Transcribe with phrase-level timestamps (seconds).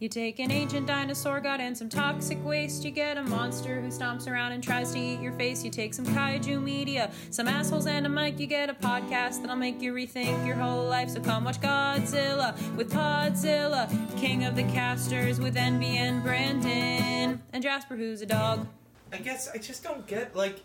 [0.00, 2.84] You take an ancient dinosaur god and some toxic waste.
[2.84, 5.64] You get a monster who stomps around and tries to eat your face.
[5.64, 8.38] You take some kaiju media, some assholes and a mic.
[8.38, 11.10] You get a podcast that'll make you rethink your whole life.
[11.10, 17.60] So come watch Godzilla with Podzilla, King of the Casters with Envy and Brandon, and
[17.60, 18.68] Jasper, who's a dog.
[19.12, 20.60] I guess I just don't get like,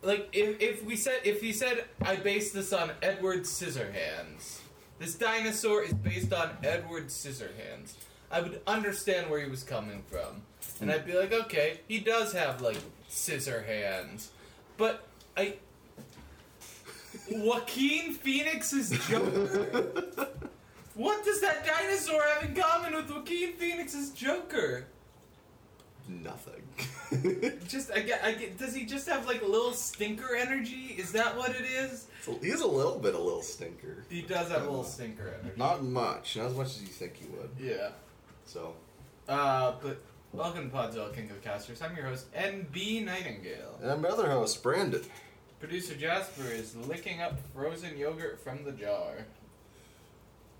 [0.00, 4.60] like if if we said if he said I based this on Edward Scissorhands,
[4.98, 7.96] this dinosaur is based on Edward Scissorhands.
[8.30, 10.42] I would understand where he was coming from,
[10.80, 12.78] and I'd be like, okay, he does have like
[13.08, 14.30] scissor hands,
[14.76, 15.06] but
[15.36, 15.54] I.
[17.30, 20.04] Joaquin Phoenix's Joker.
[20.94, 24.86] what does that dinosaur have in common with Joaquin Phoenix's Joker?
[26.08, 26.62] Nothing.
[27.68, 28.58] Just I get, I get.
[28.58, 30.94] Does he just have like a little stinker energy?
[30.98, 32.06] Is that what it is?
[32.22, 34.04] So he's a little bit a little stinker.
[34.08, 35.56] He does have a little stinker energy.
[35.56, 37.50] Not much, not as much as you think he would.
[37.58, 37.90] Yeah.
[38.46, 38.74] So
[39.28, 40.00] Uh, but
[40.32, 41.82] welcome to Podzilla King of Casters.
[41.82, 43.80] I'm your host, NB Nightingale.
[43.82, 45.02] And my other host, Brandon.
[45.58, 49.26] Producer Jasper is licking up frozen yogurt from the jar.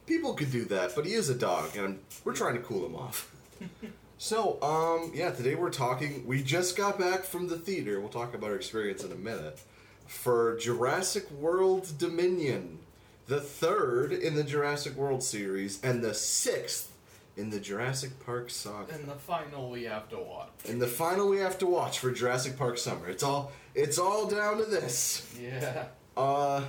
[0.05, 2.97] People could do that, but he is a dog, and we're trying to cool him
[2.97, 3.33] off.
[4.19, 6.27] so, um, yeah, today we're talking.
[6.27, 8.01] We just got back from the theater.
[8.01, 9.61] We'll talk about our experience in a minute.
[10.09, 12.81] For Jurassic World Dominion,
[13.29, 16.91] the third in the Jurassic World series, and the sixth
[17.37, 18.95] in the Jurassic Park saga.
[18.95, 20.51] And the final we have to watch.
[20.69, 23.09] And the final we have to watch for Jurassic Park Summer.
[23.09, 25.35] It's all it's all down to this.
[25.41, 25.87] Yeah.
[26.17, 26.65] Uh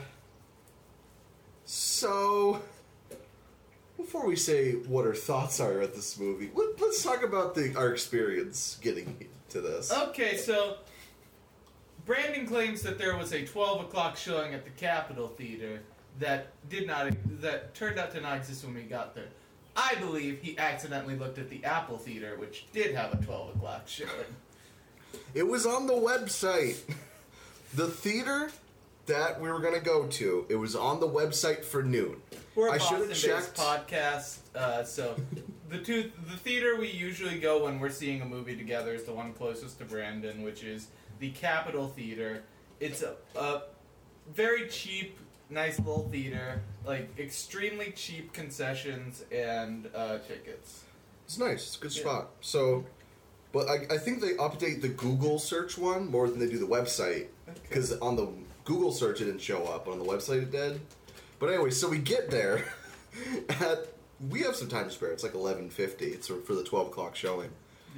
[1.65, 2.61] so
[3.97, 7.75] before we say what our thoughts are at this movie, let, us talk about the
[7.75, 9.91] our experience getting to this.
[9.91, 10.77] Okay, so
[12.05, 15.81] Brandon claims that there was a 12 o'clock showing at the Capitol Theater
[16.19, 19.27] that did not that turned out to not exist when we got there.
[19.77, 23.83] I believe he accidentally looked at the Apple Theater, which did have a 12 o'clock
[23.85, 24.09] showing.
[25.35, 26.77] It was on the website.
[27.75, 28.49] The theater
[29.05, 32.21] that we were going to go to, it was on the website for noon.
[32.55, 33.57] We're a I should have Boston-based checked.
[33.57, 35.15] podcast, uh, so
[35.69, 39.13] the two the theater we usually go when we're seeing a movie together is the
[39.13, 40.87] one closest to Brandon, which is
[41.19, 42.43] the Capitol Theater.
[42.79, 43.61] It's a, a
[44.33, 45.19] very cheap,
[45.49, 50.83] nice little theater, like extremely cheap concessions and uh, tickets.
[51.25, 51.67] It's nice.
[51.67, 52.29] It's a good spot.
[52.41, 52.85] So,
[53.51, 56.67] but I, I think they update the Google search one more than they do the
[56.67, 57.27] website
[57.63, 58.29] because on the
[58.65, 60.79] Google search it didn't show up, but on the website it did.
[61.39, 62.65] But anyway, so we get there
[63.49, 63.87] at
[64.29, 65.11] we have some time to spare.
[65.11, 66.07] It's like eleven fifty.
[66.07, 67.49] It's for the twelve o'clock showing,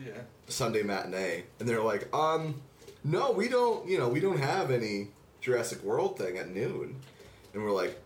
[0.04, 0.14] Yeah.
[0.48, 2.62] Sunday matinee, and they're like, um,
[3.04, 3.88] no, we don't.
[3.88, 6.98] You know, we don't have any Jurassic World thing at noon,
[7.54, 8.00] and we're like,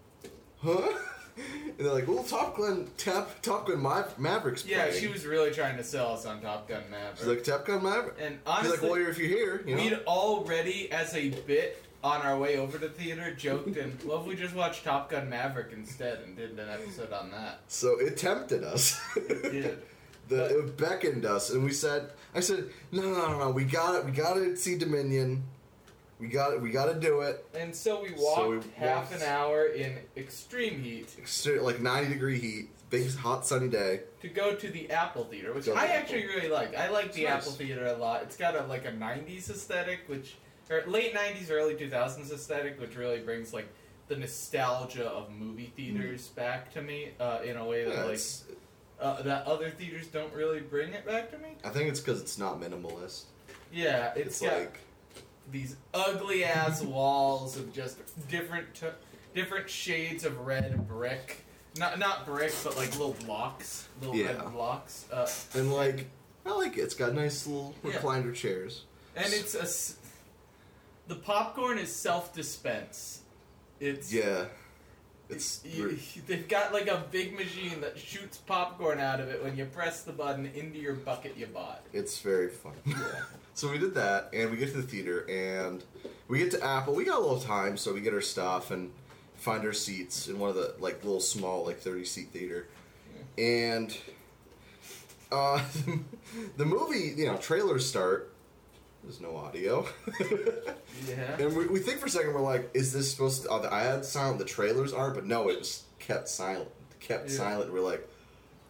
[0.61, 0.89] huh.
[1.35, 5.25] And they're like, "Well, Top Gun, Tap, Top Gun Ma- Mavericks." Yeah, playing." she was
[5.25, 7.17] really trying to sell us on Top Gun Maverick.
[7.17, 8.15] She's like, Top Gun Maverick.
[8.21, 9.81] and honestly, like, well, if you're here, you know.
[9.81, 14.27] We'd already, as a bit on our way over to theater, joked and well, if
[14.27, 17.61] we just watched Top Gun Maverick instead and did an episode on that.
[17.67, 19.01] So it tempted us.
[19.15, 19.81] It did.
[20.27, 23.95] the, it beckoned us, and we said, "I said, no, no, no, no, we got
[23.95, 24.05] it.
[24.05, 25.43] We got to see Dominion.
[26.23, 26.61] We got it.
[26.61, 27.45] We got to do it.
[27.53, 31.81] And so we walked So we half walked- an hour in extreme heat Extre- Like
[31.81, 34.01] 90 degree heat, big hot sunny day.
[34.21, 36.75] to go to the Apple Theater, which Go to I the actually really like.
[36.77, 37.51] I like the It's Apple.
[37.51, 38.23] Theater a lot.
[38.23, 40.35] It's got a like a '90s aesthetic, which
[40.69, 43.67] or late '90s, early 2000s aesthetic, which really brings like
[44.07, 47.93] the nostalgia of movie theaters back to me uh, in a way that.
[47.95, 48.45] Yeah, like it's,
[49.01, 51.49] uh, that other theaters don't really bring it back to me.
[51.65, 53.23] I think it's because it's not minimalist.
[53.73, 54.79] Yeah, It's, it's got like
[55.51, 57.97] these ugly ass walls of just
[58.29, 58.87] different t-
[59.35, 61.37] different shades of red brick.
[61.77, 64.27] Not not brick, but like little blocks, little Yeah.
[64.33, 65.05] red blocks.
[65.11, 66.07] Uh, and like
[66.45, 66.81] I like it.
[66.81, 67.91] It's got nice little Yeah.
[67.91, 68.83] recliner chairs.
[69.15, 69.95] and it's a s-
[71.07, 73.21] the popcorn is self dispense.
[73.79, 74.45] It's Yeah,
[75.29, 79.55] it's you, they've got like a big machine that shoots popcorn out of it when
[79.57, 81.83] you press the button into your bucket you bought.
[81.93, 82.73] It's very fun.
[83.53, 85.83] so we did that, and we get to the theater, and
[86.27, 86.95] we get to Apple.
[86.95, 88.91] We got a little time, so we get our stuff and
[89.35, 92.67] find our seats in one of the like little small like thirty seat theater,
[93.37, 93.95] and
[95.31, 95.61] uh,
[96.57, 98.29] the movie you know trailers start.
[99.03, 99.85] There's no audio,
[101.09, 101.35] Yeah.
[101.37, 103.51] and we, we think for a second we're like, is this supposed to?
[103.51, 104.39] I had sound.
[104.39, 106.69] The trailers are, but no, it was kept silent.
[107.01, 107.35] Kept Yeah.
[107.35, 107.73] silent.
[107.73, 108.07] We're like,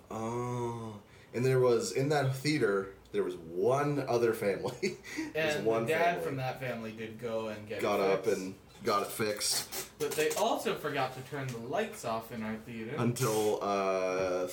[0.09, 0.95] oh,
[1.35, 4.97] and there was in that theater there was one other family.
[5.35, 6.25] And one the dad family.
[6.25, 10.29] from that family did go and get got up and got it fixed But they
[10.31, 12.93] also forgot to turn the lights off in our theater.
[12.97, 14.47] until uh,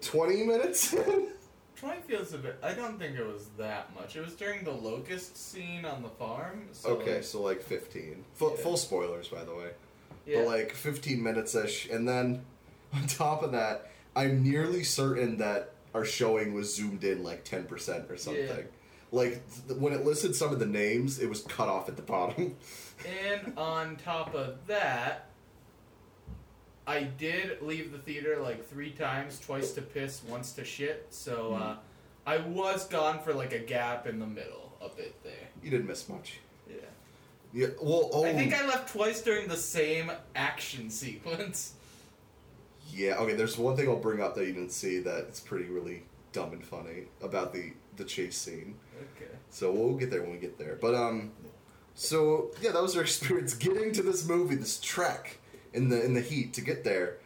[0.00, 1.28] 20 minutes in.
[1.76, 2.56] 20 feels a bit.
[2.62, 4.16] I don't think it was that much.
[4.16, 6.68] It was during the locust scene on the farm.
[6.72, 8.24] So Okay, like, so like 15.
[8.34, 8.56] Full, Yeah.
[8.62, 9.70] full spoilers, by the way.
[10.24, 10.38] yeah.
[10.38, 11.88] But like 15 minutes ish.
[11.90, 12.44] And then
[12.94, 18.10] on top of that, I'm nearly certain that our showing was zoomed in like 10%
[18.10, 18.44] or something.
[18.46, 18.62] Yeah.
[19.12, 22.02] Like th- when it listed some of the names, it was cut off at the
[22.02, 22.56] bottom.
[23.30, 25.26] And on top of that,
[26.86, 31.06] I did leave the theater like three times, twice to piss, once to shit.
[31.10, 31.62] So Hmm.
[31.62, 31.74] uh,
[32.26, 35.48] I was gone for like a gap in the middle a bit there.
[35.62, 36.38] you didn't miss much.
[36.68, 36.76] Yeah.
[37.52, 37.66] Yeah.
[37.82, 38.24] Well, oh.
[38.24, 41.74] I think I left twice during the same action sequence.
[42.96, 45.66] Yeah, okay, there's one thing I'll bring up that you didn't see that it's pretty
[45.66, 48.76] really dumb and funny about the the chase scene.
[49.16, 49.30] Okay.
[49.50, 50.78] So we'll get there when we get there.
[50.80, 51.32] But um
[51.94, 55.38] so yeah, that was our experience getting to this movie, this trek
[55.74, 57.18] in the in the heat to get there.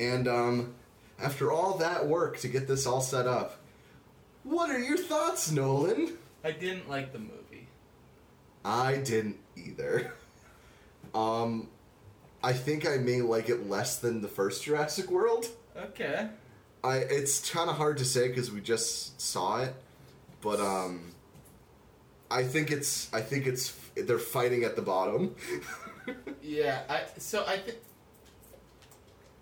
[0.00, 0.74] And um
[1.20, 3.60] after all that work to get this all set up,
[4.42, 6.18] what are your thoughts, Nolan?
[6.42, 7.68] I didn't like the movie.
[8.64, 10.12] I didn't either.
[11.14, 11.68] Um
[12.44, 15.48] I think I may like it less than the first Jurassic World.
[15.74, 16.28] Okay.
[16.84, 19.74] I it's kind of hard to say because we just saw it,
[20.42, 21.12] but um,
[22.30, 25.34] I think it's I think it's they're fighting at the bottom.
[26.42, 27.78] Yeah, I so I think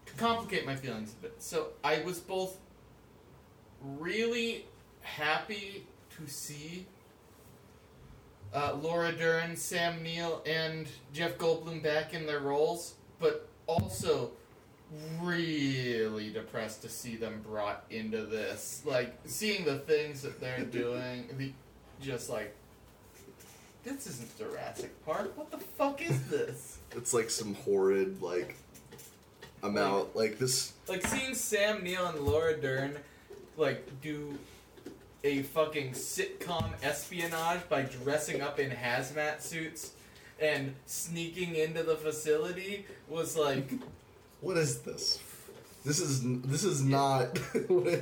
[0.06, 1.34] to complicate my feelings a bit.
[1.42, 2.56] So I was both
[3.82, 4.66] really
[5.00, 6.86] happy to see
[8.54, 14.30] uh, Laura Dern, Sam Neill, and Jeff Goldblum back in their roles, but also
[15.22, 18.82] really depressed to see them brought into this.
[18.84, 21.52] Like seeing the things that they're doing, the
[22.00, 22.54] just like
[23.84, 25.36] this isn't Jurassic Park.
[25.36, 26.78] What the fuck is this?
[26.94, 28.56] it's like some horrid like
[29.62, 30.72] amount like this.
[30.88, 32.98] Like seeing Sam Neill and Laura Dern
[33.56, 34.38] like do
[35.24, 39.92] a fucking sitcom espionage by dressing up in hazmat suits
[40.40, 43.70] and sneaking into the facility was like
[44.40, 45.20] What is this?
[45.84, 47.38] This is this is not
[47.68, 47.98] what I,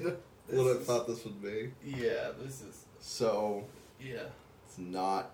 [0.54, 1.70] what I thought this would be.
[1.84, 3.64] yeah, this is So
[4.00, 4.22] yeah.
[4.66, 5.32] it's not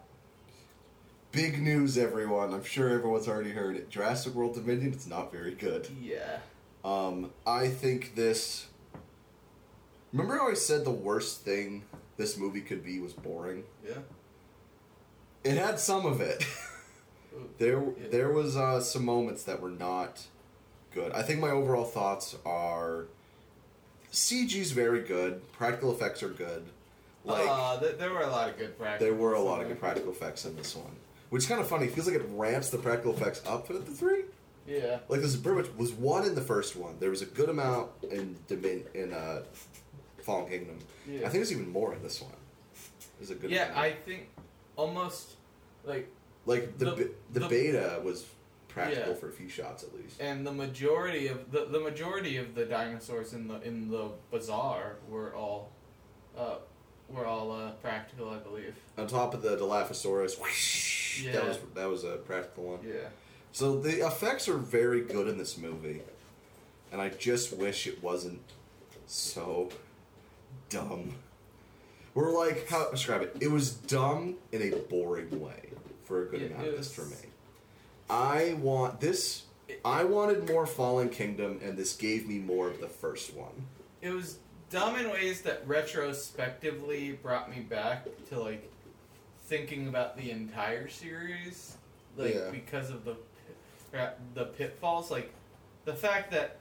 [1.31, 2.53] big news, everyone.
[2.53, 3.88] I'm sure everyone's already heard it.
[3.91, 4.93] Jurassic World Dominion.
[4.93, 5.88] It's not very good.
[6.03, 6.38] Yeah.
[6.85, 8.67] Um, I think this.
[10.17, 11.85] Remember how I said the worst thing
[12.17, 13.65] this movie could be was boring?
[13.87, 13.99] Yeah.
[15.45, 16.43] It had some of it.
[17.59, 20.25] there, there was uh, some moments that were not
[20.95, 21.13] good.
[21.13, 23.05] I think my overall thoughts are
[24.11, 25.53] CG's very good.
[25.53, 26.65] Practical effects are good.
[27.27, 29.07] Like uh, th- there were a lot of good practice.
[29.07, 30.97] there were a lot of good practical effects in this one,
[31.29, 31.87] which is kind of funny.
[31.87, 34.23] It feels like it ramps the practical effects up at the three.
[34.67, 34.99] Yeah.
[35.09, 36.97] Like this there's pretty much was one in the first one.
[36.99, 39.43] There was a good amount in in uh,
[40.26, 40.76] Fallen Kingdom.
[41.08, 41.19] Yeah.
[41.19, 42.32] I think there's even more in this one.
[43.19, 43.50] There's a good.
[43.50, 43.70] Yeah.
[43.75, 44.28] I think
[44.75, 45.34] almost
[45.84, 46.08] like
[46.44, 48.26] like the the- the, the, the- beta was
[48.69, 49.19] practical Yeah.
[49.20, 50.20] for a few shots at least.
[50.20, 54.96] and the majority of the, the majority of the dinosaurs in the in the bazaar
[55.08, 55.70] were all
[56.37, 56.56] uh,
[57.08, 58.75] were all uh, practical, I believe.
[58.99, 62.81] On top of the Dilophosaurus, whoosh, that was that was a practical one.
[62.84, 63.08] Yeah.
[63.52, 66.02] So the effects are very good in this movie,
[66.93, 68.43] and I just wish it wasn't
[69.06, 69.70] so
[70.69, 71.15] dumb.
[72.15, 73.37] We're like how describe it?
[73.40, 75.71] It was dumb in a boring way
[76.05, 77.17] for a good Yeah, amount of this for me.
[78.09, 79.43] I want this.
[79.85, 83.67] I wanted more Fallen Kingdom, and this gave me more of the first one.
[84.00, 84.38] It was
[84.71, 88.71] dumb in ways that retrospectively brought me back to like
[89.47, 91.76] thinking about the entire series,
[92.17, 92.50] like Yeah.
[92.50, 93.17] because of the
[93.97, 95.33] uh, the pitfalls, like
[95.85, 96.59] the fact that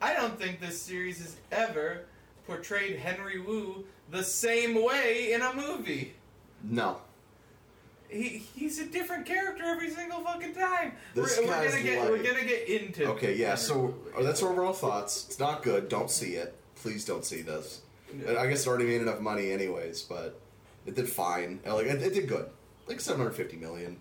[0.00, 2.04] I don't think this series is ever
[2.54, 6.14] portrayed Henry Wu the same way in a movie.
[6.64, 6.98] No,
[8.08, 10.92] He he's a different character every single fucking time.
[11.14, 13.50] This we're, we're gonna get we're gonna get into okay, yeah.
[13.50, 13.94] Henry So Wu.
[14.16, 15.26] oh, that's our overall thoughts.
[15.28, 15.88] It's not good.
[15.88, 16.54] Don't see it.
[16.74, 17.82] Please don't see this.
[18.26, 20.40] And I guess it already made enough money anyways, but
[20.84, 21.60] it did fine.
[21.64, 22.50] Like it, it did good,
[22.88, 23.96] like seven hundred fifty million.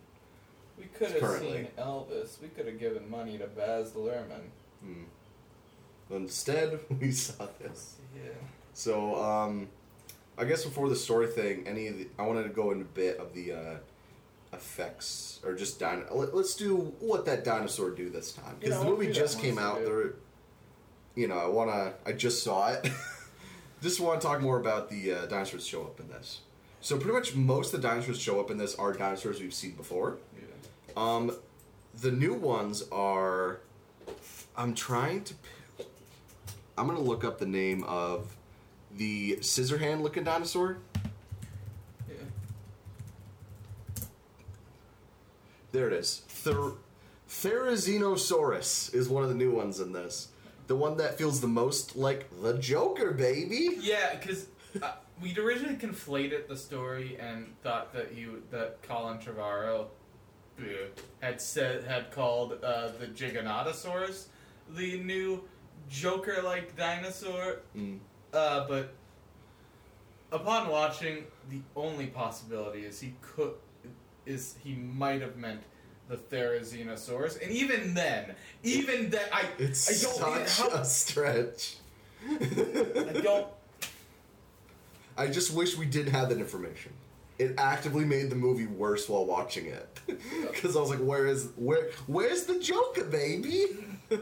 [0.77, 2.41] We could have seen Elvis.
[2.41, 4.50] We could have given money to Baz Luhrmann.
[4.84, 5.03] Hmm.
[6.10, 7.96] Instead, we saw this.
[8.24, 8.32] Yeah.
[8.74, 9.68] So, um,
[10.38, 12.88] I guess before the story thing, any of the I wanted to go into a
[12.88, 13.76] bit of the uh,
[14.54, 18.84] effects or just din- let, Let's do what that dinosaur do this time because Yeah,
[18.84, 19.84] the movie just came out.
[19.84, 20.14] There,
[21.16, 21.94] you know, I wanna.
[22.06, 22.90] I just saw it.
[23.82, 26.42] just want to talk more about the uh, dinosaurs show up in this.
[26.82, 29.72] So pretty much most of the dinosaurs show up in this are dinosaurs we've seen
[29.72, 30.18] before.
[30.38, 30.94] Yeah.
[30.96, 31.36] Um,
[32.02, 33.60] the new ones are.
[34.56, 35.34] I'm trying to.
[36.79, 38.38] I'm gonna look up the name of
[38.95, 40.77] the scissor hand looking dinosaur.
[42.07, 42.15] Yeah.
[45.74, 46.24] There it is.
[46.29, 46.77] Ther-
[47.29, 50.29] Therizinosaurus is one of the new ones in this.
[50.67, 53.77] The one that feels the most like the Joker, baby.
[53.81, 54.48] Yeah, because
[54.81, 59.88] uh, we'd originally conflated the story and thought that you that Colin Trevorrow
[60.59, 60.63] uh,
[61.19, 64.27] had said had called uh, the Giganotosaurus
[64.75, 65.43] the new
[65.89, 68.00] Joker-like dinosaur, Mm.
[68.34, 68.93] uh, but
[70.31, 73.53] upon watching, the only possibility is he could
[74.25, 75.62] is he might have meant
[76.08, 81.77] the Therizinosaurus, and even then, even then, I It's I don't such how, a stretch.
[82.29, 83.48] I don't
[85.17, 86.93] I just wish we did have that information.
[87.39, 90.00] It actively made the movie worse while watching it,
[90.51, 91.89] because I was like, "Where is where?
[92.08, 93.65] Where's the Joker, baby?"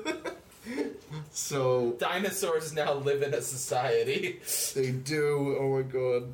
[1.31, 4.39] so dinosaurs now live in a society.
[4.75, 5.57] they do.
[5.59, 6.33] Oh my god!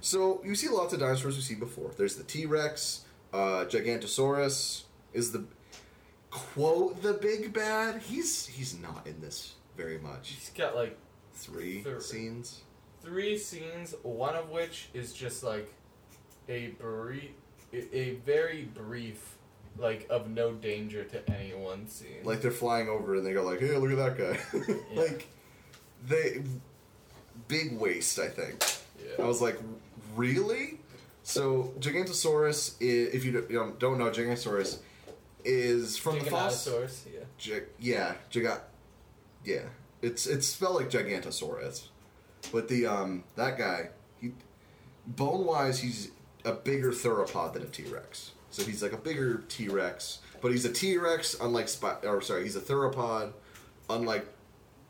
[0.00, 1.90] So you see lots of dinosaurs we've seen before.
[1.96, 5.44] There's the T Rex, uh, Gigantosaurus is the
[6.30, 8.02] quote the big bad.
[8.02, 10.30] He's he's not in this very much.
[10.30, 10.96] He's got like
[11.36, 12.62] Three scenes.
[13.02, 15.72] three scenes, one of which is just like
[16.48, 17.30] a brief,
[17.72, 19.33] a very brief,
[19.78, 22.22] like of no danger to anyone scene.
[22.24, 24.38] Like they're flying over and they go like, "Hey, look at that guy!"
[24.92, 25.00] Yeah.
[25.00, 25.26] like
[26.06, 26.42] they
[27.48, 28.18] big waste.
[28.18, 28.64] I think.
[28.98, 29.24] yeah.
[29.24, 29.58] I was like,
[30.16, 30.78] really?
[31.22, 34.78] So Gigantosaurus, if you don't, know, don't know, Gigantosaurus
[35.44, 36.68] is from the Foss.
[36.68, 37.20] Giganotosaurus, yeah.
[37.38, 38.60] Gig, yeah, Giga,
[39.44, 39.62] yeah.
[40.02, 41.88] It's it's spelled like Gigantosaurus,
[42.52, 43.88] but the um that guy,
[44.20, 44.32] he
[45.06, 46.10] bone wise, he's
[46.44, 48.32] a bigger theropod than a T Rex.
[48.54, 52.22] So he's like a bigger T Rex, but he's a T Rex, unlike Spi- or
[52.22, 53.32] sorry, he's a theropod,
[53.90, 54.26] unlike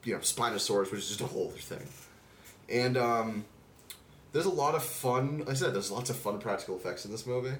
[0.04, 1.87] you know Spinosaurus, which is just a whole other thing.
[2.68, 3.44] And um,
[4.33, 5.38] there's a lot of fun.
[5.38, 7.56] Like I said there's lots of fun practical effects in this movie.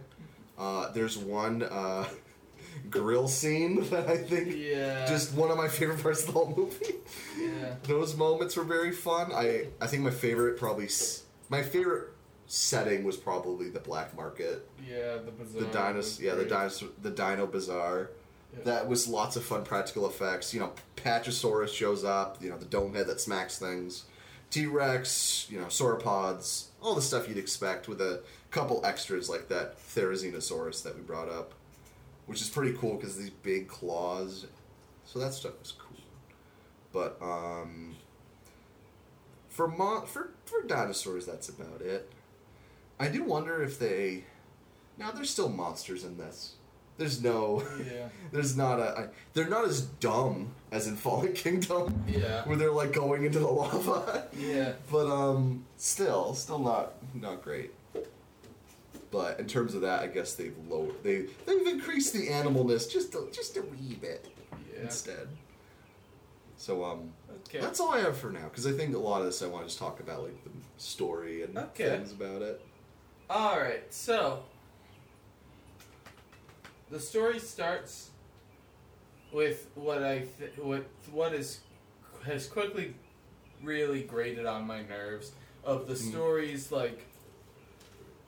[0.58, 2.04] Uh, there's one uh,
[2.90, 5.06] grill scene that I think Yeah.
[5.06, 6.96] just one of my favorite parts of the whole movie.
[7.40, 7.76] Yeah.
[7.84, 9.32] Those moments were very fun.
[9.32, 10.88] I I think my favorite probably
[11.49, 12.08] my favorite
[12.46, 15.60] setting was probably the black market, Yeah, the bazaar.
[15.62, 18.10] the dinos, was yeah, the dinosaur, the Dino Bazaar.
[18.56, 18.64] Yeah.
[18.64, 20.54] That was lots of fun practical effects.
[20.54, 22.40] You know, Patrosaurus shows up.
[22.42, 24.04] You know, the dome head that smacks things.
[24.50, 25.46] T Rex.
[25.50, 26.66] You know, sauropods.
[26.80, 28.20] All the stuff you'd expect with a
[28.52, 31.54] couple extras like that Therizinosaurus that we brought up,
[32.26, 34.46] which is pretty cool because these big claws.
[35.04, 35.98] So that stuff was cool.
[36.92, 37.96] But um,
[39.48, 42.08] for mon- for for dinosaurs, that's about it.
[43.04, 44.25] I do wonder if they.
[44.99, 46.54] Now there's still monsters in this.
[46.96, 47.62] There's no.
[47.84, 48.08] Yeah.
[48.32, 48.99] There's not a.
[48.99, 52.44] I, they're not as dumb as in Fallen Kingdom, Yeah.
[52.46, 54.28] where they're like going into the lava.
[54.38, 54.73] Yeah.
[54.90, 57.73] But um, still, still not not great.
[59.11, 63.14] But in terms of that, I guess they've lowered they they've increased the animalness just
[63.14, 64.28] a, just a wee bit
[64.73, 64.82] Yeah.
[64.82, 65.28] instead.
[66.56, 67.12] So um,
[67.49, 67.61] Okay.
[67.61, 69.64] that's all I have for now because I think a lot of this I want
[69.64, 71.88] to just talk about like the story and Okay.
[71.90, 72.61] things about it.
[73.30, 74.42] All right, so
[76.90, 78.10] the story starts
[79.32, 81.60] with what I th- what what is
[82.24, 82.94] has quickly
[83.62, 85.32] really grated on my nerves
[85.64, 86.10] of the Mm.
[86.10, 87.04] stories like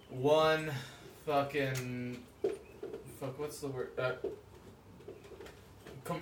[0.08, 0.72] one
[1.26, 2.22] fucking
[3.20, 4.12] fuck what's the word uh,
[6.04, 6.20] com-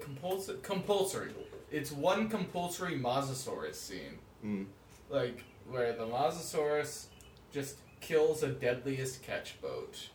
[0.00, 1.32] compulsory compulsory
[1.70, 4.66] it's one compulsory mosasaurus scene Mm.
[5.10, 7.06] like where the mosasaurus
[7.52, 10.08] just kills a deadliest catch boat.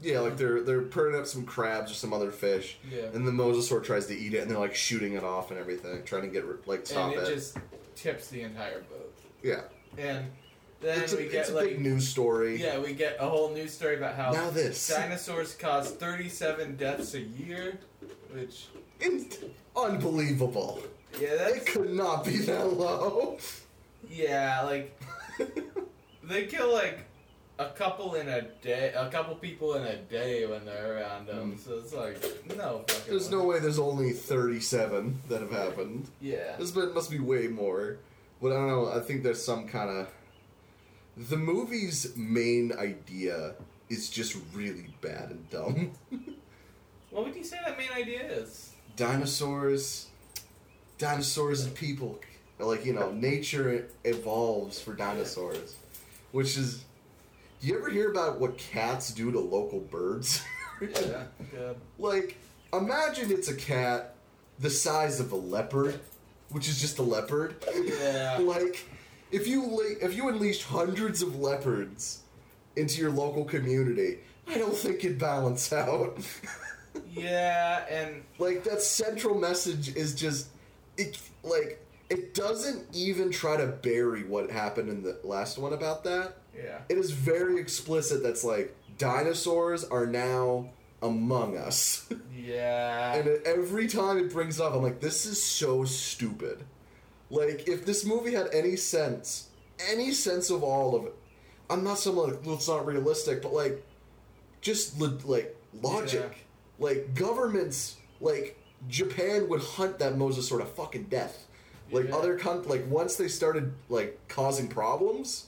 [0.00, 3.02] Yeah, like they're they're putting up some crabs or some other fish, Yeah.
[3.14, 6.02] and the mosasaur tries to eat it, and they're like shooting it off and everything,
[6.04, 7.34] trying to get like stop and it, it.
[7.34, 7.56] just
[7.94, 9.14] tips the entire boat.
[9.44, 9.60] yeah,
[9.96, 10.26] And
[10.80, 12.60] then it's a, we it's a like big news story.
[12.60, 14.88] yeah, we get a whole news story about how Now this.
[14.88, 17.78] dinosaurs cause 37 deaths a year,
[18.32, 18.66] which
[19.00, 19.28] In-
[19.76, 20.82] unbelievable.
[21.20, 23.38] yeah, It could not be that low.
[24.10, 24.98] yeah, like
[26.24, 27.00] they kill like
[27.66, 31.58] a couple in a day, a couple people in a day when they're around them.
[31.58, 32.22] So it's like
[32.56, 33.04] no fucking.
[33.04, 33.10] Hmm.
[33.10, 36.08] There's no way there's only 37 that have happened.
[36.20, 36.56] Yeah.
[36.58, 37.98] This bit must be way more.
[38.40, 40.08] But I don't know, I think there's some kind of.
[41.28, 43.54] The movie's main idea
[43.88, 45.92] is just really bad and dumb.
[47.10, 48.72] What would you say that main idea is?
[48.96, 50.08] dinosaurs,
[50.98, 52.18] dinosaurs and people.
[52.58, 55.76] Like, you know, nature evolves for dinosaurs.
[56.30, 56.84] Which is.
[57.62, 60.44] Do you ever hear about what cats do to local birds?
[60.80, 61.26] Yeah.
[61.52, 61.76] Good.
[61.96, 62.38] Like,
[62.72, 64.16] imagine it's a cat
[64.58, 66.00] the size of a leopard
[66.52, 67.54] which is just a leopard.
[67.72, 68.38] Yeah.
[68.42, 68.84] like,
[69.30, 72.22] if you if you unleashed hundreds of leopards
[72.74, 76.18] into your local community, I don't think it'd balance out.
[77.10, 80.48] Yeah, and like that central message is just
[80.98, 86.04] it like it doesn't even try to bury what happened in the last one about
[86.04, 86.36] that.
[86.56, 86.78] Yeah.
[86.88, 90.70] It is very explicit that's like dinosaurs are now
[91.02, 92.08] among us.
[92.44, 93.14] Yeah.
[93.14, 96.64] and every time it brings it up, I'm like, this is so stupid.
[97.30, 99.48] Like, if this movie had any sense,
[99.88, 101.14] any sense of all of it,
[101.70, 103.86] I'm not someone like, well, it's not realistic, but like,
[104.60, 106.46] just lo- like logic.
[106.80, 111.46] Like, governments, like, Japan would hunt that mosasaur to fucking death.
[111.92, 112.16] Like, Yeah.
[112.16, 115.46] other con- like, once they started, like, causing problems,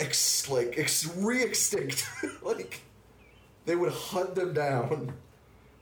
[0.00, 2.06] ex- like, ex- re extinct.
[2.42, 2.80] like,
[3.66, 5.12] they would hunt them down.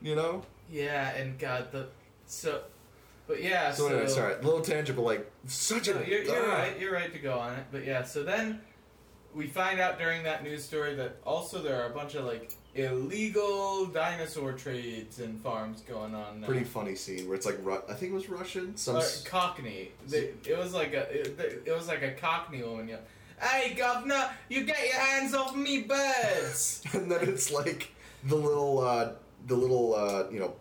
[0.02, 0.42] You know?
[0.70, 1.86] Yeah, and God, the
[2.26, 2.62] so,
[3.28, 3.70] but yeah.
[3.72, 6.04] So, So, anyway, sorry, a little tangent, but like such No, a.
[6.04, 6.78] you're, you're right.
[6.78, 7.64] You're right to go on it.
[7.70, 8.02] But yeah.
[8.02, 8.60] So then
[9.34, 12.50] we find out during that news story that also there are a bunch of like
[12.74, 16.40] illegal dinosaur trades and farms going on.
[16.40, 16.46] Now.
[16.46, 18.76] Pretty funny scene where it's like Ru- I think it was Russian.
[18.76, 19.92] Some Uh, Cockney.
[20.08, 22.88] They, it was like a it, it was like a Cockney woman.
[22.88, 22.96] Yeah.
[23.40, 26.82] Hey, governor, you get your hands off me birds.
[26.92, 27.92] and then it's like
[28.24, 29.12] the little uh
[29.46, 30.54] the little uh you know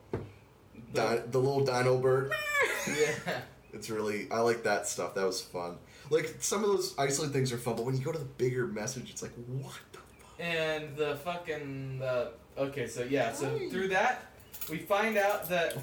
[0.94, 2.32] di- the little dino bird.
[2.88, 3.40] yeah.
[3.74, 5.16] It's really I like that stuff.
[5.16, 5.78] That was fun.
[6.10, 8.68] Like some of those isolated things are fun, but when you go to the bigger
[8.68, 10.40] message, it's like what the fuck.
[10.40, 12.28] And the fucking uh,
[12.58, 14.26] okay, so yeah, so through that
[14.70, 15.78] we find out that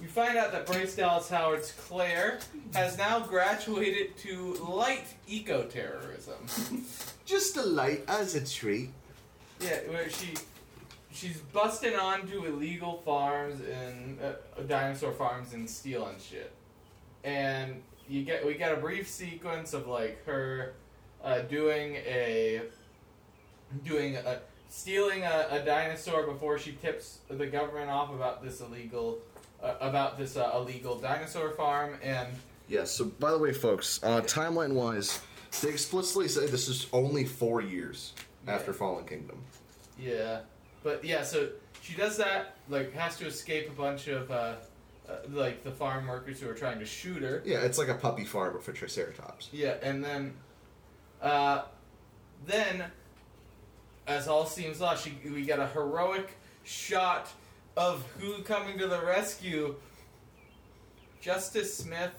[0.00, 2.40] we find out that Bryce Dallas Howard's Claire
[2.74, 6.84] has now graduated to light eco-terrorism.
[7.24, 8.90] Just a light as a treat.
[9.60, 10.34] yeah, where she
[11.12, 16.52] she's busting onto illegal farms and uh, dinosaur farms and stealing shit.
[17.24, 20.74] And you get we get a brief sequence of like her
[21.22, 22.62] uh, doing a
[23.84, 24.40] doing a
[24.72, 29.18] stealing a, a dinosaur before she tips the government off about this illegal
[29.62, 32.28] uh, about this uh, illegal dinosaur farm and
[32.72, 32.90] Yes.
[32.90, 35.20] So, by the way, folks, uh, timeline wise,
[35.60, 38.14] they explicitly say this is only four years
[38.48, 39.42] after Fallen Kingdom.
[39.98, 40.40] Yeah,
[40.82, 41.50] but yeah, so
[41.82, 42.56] she does that.
[42.70, 44.54] Like, has to escape a bunch of uh,
[45.06, 47.42] uh, like the farm workers who are trying to shoot her.
[47.44, 49.50] Yeah, it's like a puppy farm for Triceratops.
[49.52, 50.32] Yeah, and then,
[51.20, 51.64] uh,
[52.46, 52.84] then,
[54.06, 56.30] as all seems lost, she, we get a heroic
[56.64, 57.30] shot
[57.76, 59.74] of who coming to the rescue.
[61.20, 62.10] Justice Smith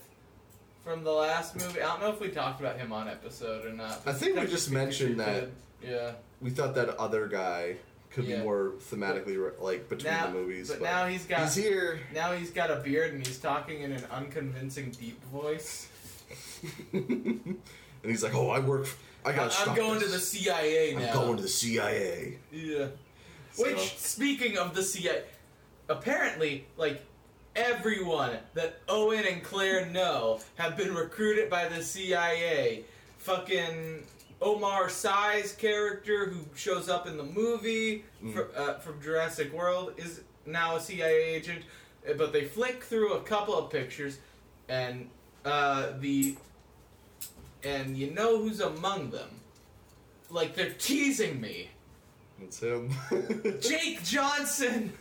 [0.84, 1.82] from the last movie.
[1.82, 4.02] I don't know if we talked about him on episode or not.
[4.06, 5.50] I think we just mentioned that.
[5.82, 6.12] Yeah.
[6.42, 7.76] We thought that other guy
[8.12, 8.38] could Yeah.
[8.38, 10.70] be more thematically like between Now, the movies.
[10.70, 12.00] but now he's got he's here.
[12.14, 15.88] Now he's got a beard and he's talking in an unconvincing deep voice.
[16.94, 17.58] and
[18.04, 18.84] he's like, "Oh, I work.
[18.86, 19.68] f- I got.
[19.68, 20.20] I'm going to the.
[20.20, 21.08] CIA now.
[21.08, 22.88] I'm going to the CIA." Yeah.
[23.54, 25.24] So- Which, speaking of the CIA,
[25.90, 27.02] apparently, like
[27.56, 32.84] everyone that Owen and Claire know have been recruited by the CIA.
[33.20, 34.04] Fucking
[34.42, 38.34] Omar Sy's character, who shows up in the movie Mm.
[38.34, 41.64] fr- uh, from Jurassic World, is now a CIA agent.
[42.10, 44.18] Uh, But they flick through a couple of pictures,
[44.68, 45.10] and
[45.46, 46.36] uh, the
[47.64, 49.30] and you know who's among them.
[50.30, 51.70] Like they're teasing me.
[52.42, 52.90] It's him.
[53.62, 54.94] Jake Johnson.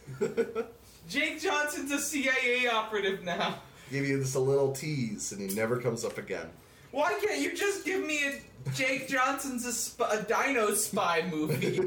[1.08, 3.56] Jake Johnson's a CIA operative now.
[3.90, 6.48] Give you just a little tease, and he never comes up again.
[6.92, 11.80] Why can't you just give me a Jake Johnson's a, sp- a Dino Spy movie?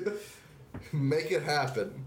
[0.92, 2.06] Make it happen.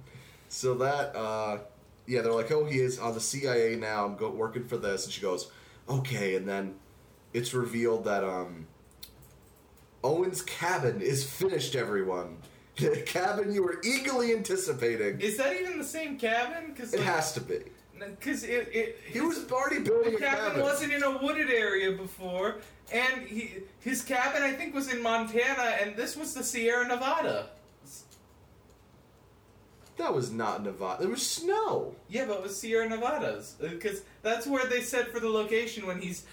[0.49, 1.59] So that, uh,
[2.07, 4.05] yeah, they're like, oh, he is on the CIA now.
[4.05, 5.51] I'm go- working for this, and she goes,
[5.89, 6.35] okay.
[6.37, 6.75] And then
[7.39, 8.67] it's revealed that um,
[10.05, 11.75] Owen's cabin is finished.
[11.77, 12.39] Everyone,
[12.77, 15.21] the cabin you were eagerly anticipating.
[15.21, 16.75] Is that even the same cabin?
[16.75, 17.61] Cause It like, has to be.
[17.99, 20.63] Because it, it He was already building the a cabin, cabin.
[20.63, 22.57] wasn't in a wooded area before,
[22.93, 27.49] and he his cabin I think was in Montana, and this was the Sierra Nevada.
[29.97, 31.01] That was not Nevada.
[31.03, 31.93] There was snow.
[32.09, 36.01] Yeah, but it was Sierra Nevadas because that's where they said for the location when
[36.01, 36.25] he's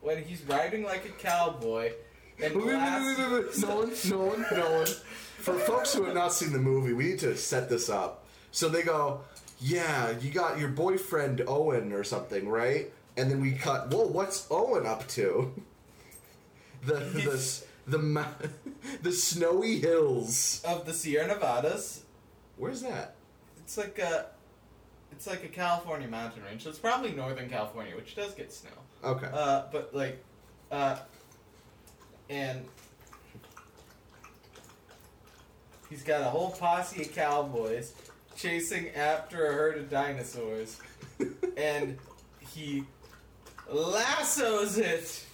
[0.00, 1.92] when he's riding like a cowboy
[2.42, 3.62] and blasts-.
[3.62, 4.86] No one, no one, no one.
[4.86, 8.26] For folks who have not seen the movie, we need to set this up.
[8.50, 9.20] So they go,
[9.60, 13.90] "Yeah, you got your boyfriend Owen or something, right?" And then we cut.
[13.92, 15.52] Whoa, what's Owen up to?
[16.84, 18.26] The the the ma-
[19.02, 20.62] the snowy hills.
[20.64, 22.04] of the Sierra Nevadas.
[22.56, 23.16] Where's that?
[23.58, 24.26] It's like a
[25.12, 28.70] it's like a California mountain range, so it's probably Northern California, which does get snow.
[29.02, 29.28] Okay.
[29.32, 30.22] Uh, but like,
[30.70, 30.96] uh,
[32.28, 32.64] and
[35.88, 37.94] he's got a whole posse of cowboys
[38.36, 40.78] chasing after a herd of dinosaurs,
[41.56, 41.98] and
[42.38, 42.84] he
[43.70, 45.24] lassos it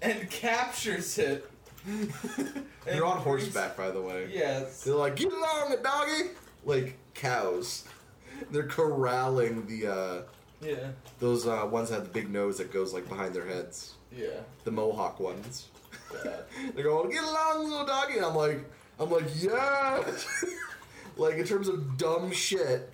[0.00, 1.48] and captures it.
[2.84, 4.28] They're on horseback, by the way.
[4.32, 4.84] Yes.
[4.84, 6.30] They're like, get along, a doggy!
[6.64, 7.84] Like cows.
[8.50, 10.22] They're corralling the uh
[10.62, 10.88] Yeah.
[11.18, 13.94] those uh ones that have the big nose that goes like behind their heads.
[14.16, 14.40] Yeah.
[14.64, 15.68] The mohawk ones.
[16.24, 16.36] Yeah.
[16.74, 18.16] They're going, get along, little doggy.
[18.16, 18.64] And I'm like,
[19.00, 20.04] I'm like, yeah.
[21.16, 22.92] like in terms of dumb shit,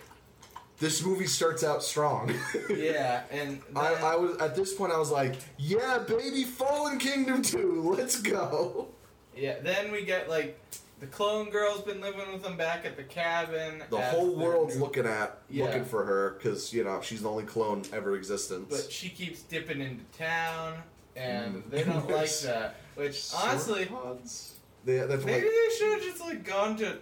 [0.78, 2.32] this movie starts out strong.
[2.70, 4.92] Yeah, and I, I was at this point.
[4.92, 8.88] I was like, "Yeah, baby, Fallen Kingdom 2, let's go."
[9.34, 9.58] yeah.
[9.60, 10.60] Then we get like
[11.00, 13.82] the clone girl's been living with them back at the cabin.
[13.90, 15.64] The whole their world's new- looking at, Yeah.
[15.66, 18.68] looking for her because you know she's the only clone ever existent.
[18.68, 20.82] But she keeps dipping into town,
[21.16, 21.70] and Mm.
[21.70, 22.76] they don't like that.
[22.96, 24.52] Which honestly, Sauropods.
[24.84, 26.98] they, that's maybe like, they should have just like gone to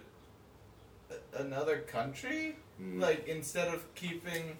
[1.09, 2.99] a- another country, Mm.
[3.01, 4.57] like instead of keeping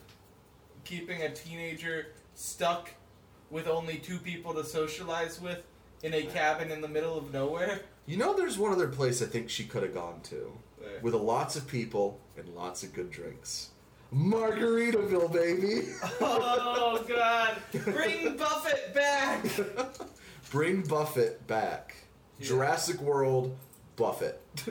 [0.84, 2.89] keeping a teenager stuck
[3.52, 5.60] with only two people to socialize with
[6.02, 7.82] in a cabin in the middle of nowhere.
[8.08, 11.13] You know, there's one other place I think she could have gone to Where- with
[11.13, 13.70] lots of people and lots of good drinks.
[14.15, 15.89] Margaritaville, baby.
[16.22, 17.58] Oh God!
[17.84, 19.46] Bring Buffett back.
[20.52, 21.96] Bring Buffett back.
[22.39, 22.48] Yeah.
[22.48, 23.54] Jurassic World,
[23.98, 24.41] Buffett.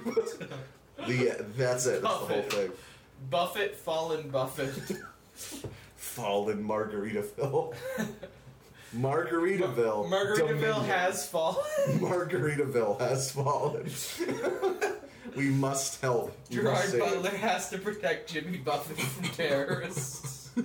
[1.07, 2.01] the that's it.
[2.01, 2.53] That's the whole Buffett.
[2.53, 2.73] thing.
[3.31, 4.73] Buffett, fallen Buffett.
[5.97, 7.75] Fallen Margaritaville.
[8.97, 10.09] Margaritaville.
[10.09, 10.85] Margaritaville Dominion.
[10.85, 11.65] has fallen.
[11.99, 13.89] Margaritaville has fallen.
[15.37, 16.37] we must help.
[16.51, 17.01] We Gerard must save.
[17.01, 20.51] Butler has to protect Jimmy Buffett from terrorists.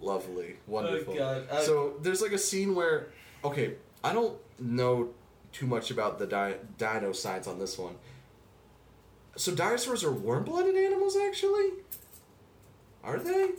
[0.00, 1.16] Lovely, wonderful.
[1.18, 1.44] Oh.
[1.50, 3.08] Uh, so there's like a scene where,
[3.44, 5.10] okay, I don't know
[5.52, 7.94] too much about the di- dino science on this one.
[9.36, 11.70] So dinosaurs are warm-blooded animals, actually.
[13.04, 13.50] Are they?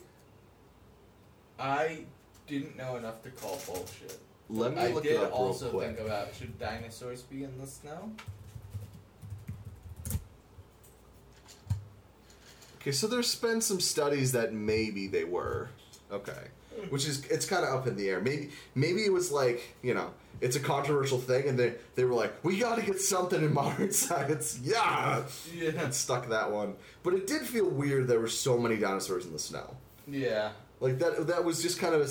[1.57, 2.05] I
[2.47, 4.17] didn't know enough to call bullshit.
[4.49, 5.95] Let me I look did it up also real quick.
[5.95, 8.11] think about should dinosaurs be in the snow?
[12.81, 15.69] Okay, so there's been some studies that maybe they were.
[16.11, 16.33] Okay.
[16.89, 18.19] Which is it's kind of up in the air.
[18.19, 22.13] Maybe maybe it was like, you know, it's a controversial thing and they they were
[22.13, 25.23] like, "We got to get something in modern science." Yeah.
[25.55, 25.69] Yeah.
[25.77, 26.75] And stuck that one.
[27.03, 29.77] But it did feel weird there were so many dinosaurs in the snow.
[30.07, 30.49] Yeah.
[30.81, 32.09] Like that that was just kind of a,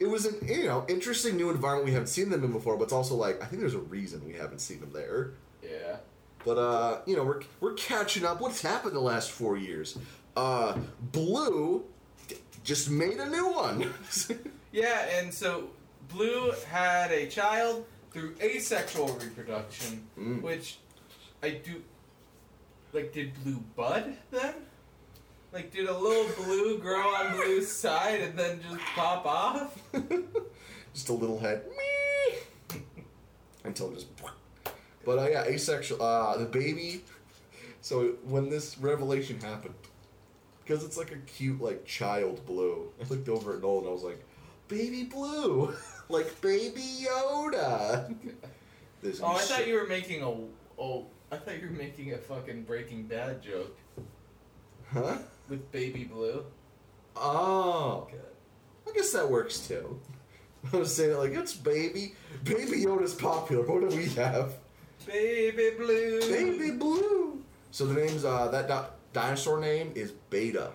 [0.00, 2.84] it was an you know, interesting new environment we haven't seen them in before, but
[2.84, 5.32] it's also like I think there's a reason we haven't seen them there.
[5.62, 5.96] Yeah.
[6.44, 8.40] But uh, you know, we're we're catching up.
[8.40, 9.98] What's happened the last four years?
[10.36, 10.78] Uh,
[11.12, 11.84] Blue
[12.64, 13.92] just made a new one.
[14.72, 15.70] Yeah, and so
[16.10, 20.42] Blue had a child through asexual reproduction, Mm.
[20.42, 20.78] which
[21.42, 21.82] I do.
[22.92, 24.54] Like, did Blue bud then?
[25.52, 29.78] Like, did a little blue grow on Blue's side and then just pop off?
[30.94, 31.64] just a little head.
[31.76, 32.78] Me!
[33.64, 34.06] Until it just.
[35.02, 36.00] But uh, yeah, asexual.
[36.02, 37.02] Uh, the baby.
[37.80, 39.72] So when this revelation happened,
[40.62, 43.90] because it's like a cute like child blue, I looked over at Noel and I
[43.92, 44.22] was like,
[44.68, 45.72] "Baby blue,
[46.10, 48.14] like baby Yoda."
[49.00, 49.48] This Oh, I shit.
[49.48, 50.28] thought you were making a.
[50.78, 53.74] Oh, I thought you were making a fucking Breaking Bad joke
[54.92, 55.16] Huh?
[55.50, 56.44] With Baby Blue.
[57.16, 58.08] Oh.
[58.88, 60.00] I guess that works too.
[60.72, 62.14] I was saying it like it's baby.
[62.44, 63.64] Baby Yoda's popular.
[63.64, 64.54] What do we have?
[65.06, 66.20] Baby Blue.
[66.20, 67.42] Baby Blue.
[67.72, 70.70] So the name's uh that di- dinosaur name is Beta.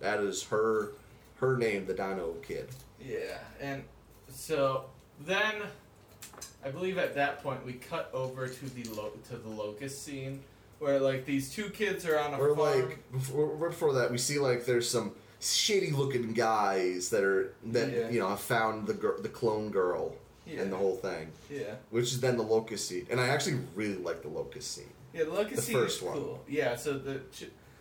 [0.00, 0.92] That is her
[1.36, 2.68] her name, the Dino Kid.
[3.00, 3.82] Yeah, and
[4.28, 4.86] so
[5.20, 5.54] then
[6.64, 10.42] I believe at that point we cut over to the lo- to the locust scene
[10.82, 12.80] where like these two kids are on a Or farm.
[12.88, 17.90] like before, before that, we see like there's some shady looking guys that are that
[17.92, 18.10] Yeah.
[18.10, 20.60] you know have found the gir- the clone girl Yeah.
[20.62, 23.06] and the whole thing, yeah, which is then the locust scene.
[23.10, 24.92] And I actually really like the locust scene.
[25.14, 26.14] yeah, the locust The scene first is one.
[26.14, 26.40] cool.
[26.48, 27.20] Yeah, so the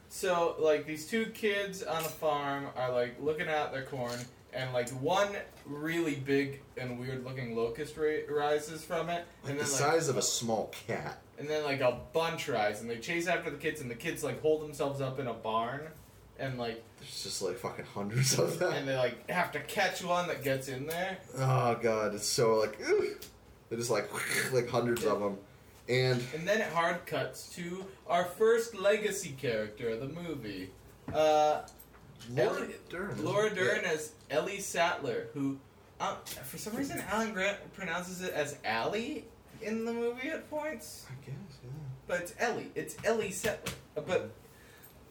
[0.09, 4.19] so like these two kids on a farm are like looking at their corn.
[4.53, 5.29] And like one
[5.65, 10.09] really big and weird looking locust ra- rises from it, Like and the then size
[10.09, 11.21] of a small cat.
[11.39, 14.23] and then like a bunch rise, and they chase after the kids, and the kids
[14.23, 15.81] like hold themselves up in a barn,
[16.37, 18.73] and like There's just like fucking hundreds of them.
[18.73, 21.17] and they like have to catch one that gets in there.
[21.37, 23.05] Oh god, it's so like ugh.
[23.69, 24.09] they're just like
[24.53, 25.37] like hundreds of them,
[25.87, 30.71] and And then it hard cuts to our first legacy character of the movie,
[31.13, 31.61] Uh,
[32.29, 33.23] Laura Ellie- Dern.
[33.25, 33.91] Laura Dern Yeah.
[33.91, 35.57] as Ellie Sattler, who,
[35.99, 39.25] um, for some reason, Alan Grant pronounces it as Allie
[39.61, 41.69] in the movie at points, I guess, yeah.
[42.07, 42.71] but it's Ellie.
[42.75, 43.73] It's Ellie Sattler.
[43.97, 44.31] Uh, But,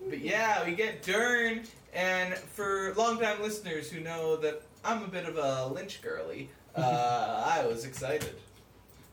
[0.08, 5.26] but yeah, we get Dern, and for longtime listeners who know that I'm a bit
[5.26, 8.34] of a Lynch girly, uh, I was excited.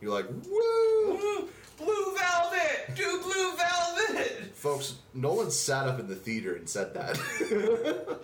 [0.01, 1.17] You're like, woo!
[1.17, 4.36] Blue, blue velvet, do blue velvet.
[4.57, 7.15] Folks, Nolan sat up in the theater and said that.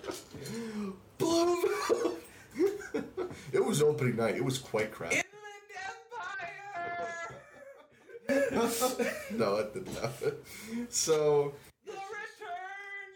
[1.19, 1.63] Blue
[3.51, 4.35] It was opening night.
[4.35, 5.23] It was quite crowded.
[8.27, 9.15] Inland Empire.
[9.31, 10.33] no, it didn't happen.
[10.89, 11.53] So,
[11.85, 12.01] return,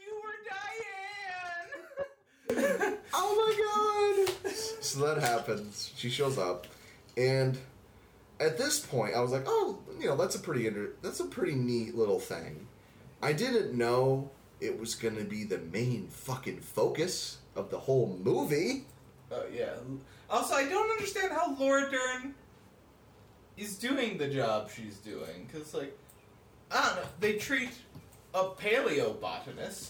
[0.06, 0.38] you were
[2.53, 2.97] Diane.
[3.15, 3.51] oh my
[4.45, 4.53] god!
[4.82, 5.91] So that happens.
[5.97, 6.67] She shows up,
[7.17, 7.58] and
[8.39, 11.25] at this point, I was like, oh, you know, that's a pretty inter- that's a
[11.25, 12.67] pretty neat little thing.
[13.28, 18.86] I didn't know it was gonna be the main fucking focus of the whole movie.
[19.30, 19.74] Oh yeah.
[20.30, 22.34] Also, I don't understand how Laura Dern
[23.58, 25.50] is doing the job she's doing.
[25.52, 25.94] Cause like,
[26.72, 27.10] I don't know.
[27.20, 27.72] They treat
[28.34, 29.90] a paleobotanist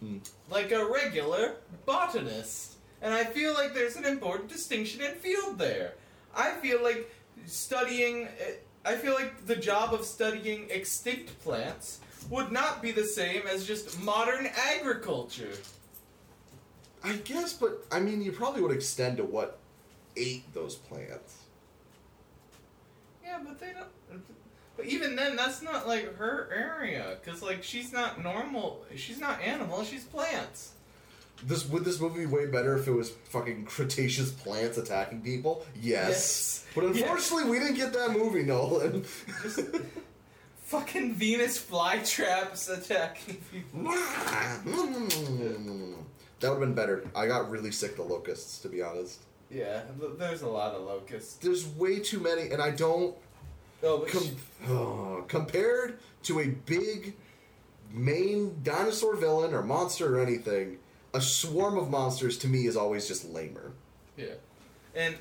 [0.00, 0.18] Hmm.
[0.50, 1.54] like a regular
[1.86, 5.92] botanist, and I feel like there's an important distinction in field there.
[6.34, 7.08] I feel like
[7.46, 8.24] studying.
[8.40, 13.46] eh, I feel like the job of studying extinct plants would not be the same
[13.46, 15.52] as just modern agriculture.
[17.04, 19.58] I guess, but I mean, you probably would extend to what
[20.16, 21.38] ate those plants.
[23.24, 24.22] Yeah, but they don't.
[24.76, 28.84] But even then, that's not like her area, cause like she's not normal.
[28.96, 29.84] She's not animal.
[29.84, 30.72] She's plants.
[31.44, 35.66] This would this movie be way better if it was fucking Cretaceous plants attacking people?
[35.74, 36.08] Yes.
[36.08, 36.66] Yes.
[36.74, 39.04] But unfortunately, we didn't get that movie, Nolan.
[40.72, 43.92] Fucking Venus flytraps attacking people.
[43.92, 44.64] that
[46.40, 47.04] would have been better.
[47.14, 49.18] I got really sick of locusts, to be honest.
[49.50, 49.82] Yeah,
[50.18, 51.34] there's a lot of locusts.
[51.34, 53.14] There's way too many, and I don't.
[53.82, 54.36] Oh, but Com-
[54.70, 57.16] oh, compared to a big
[57.92, 60.78] main dinosaur villain or monster or anything,
[61.12, 63.72] a swarm of monsters to me is always just lamer.
[64.16, 64.36] yeah,
[64.96, 65.16] and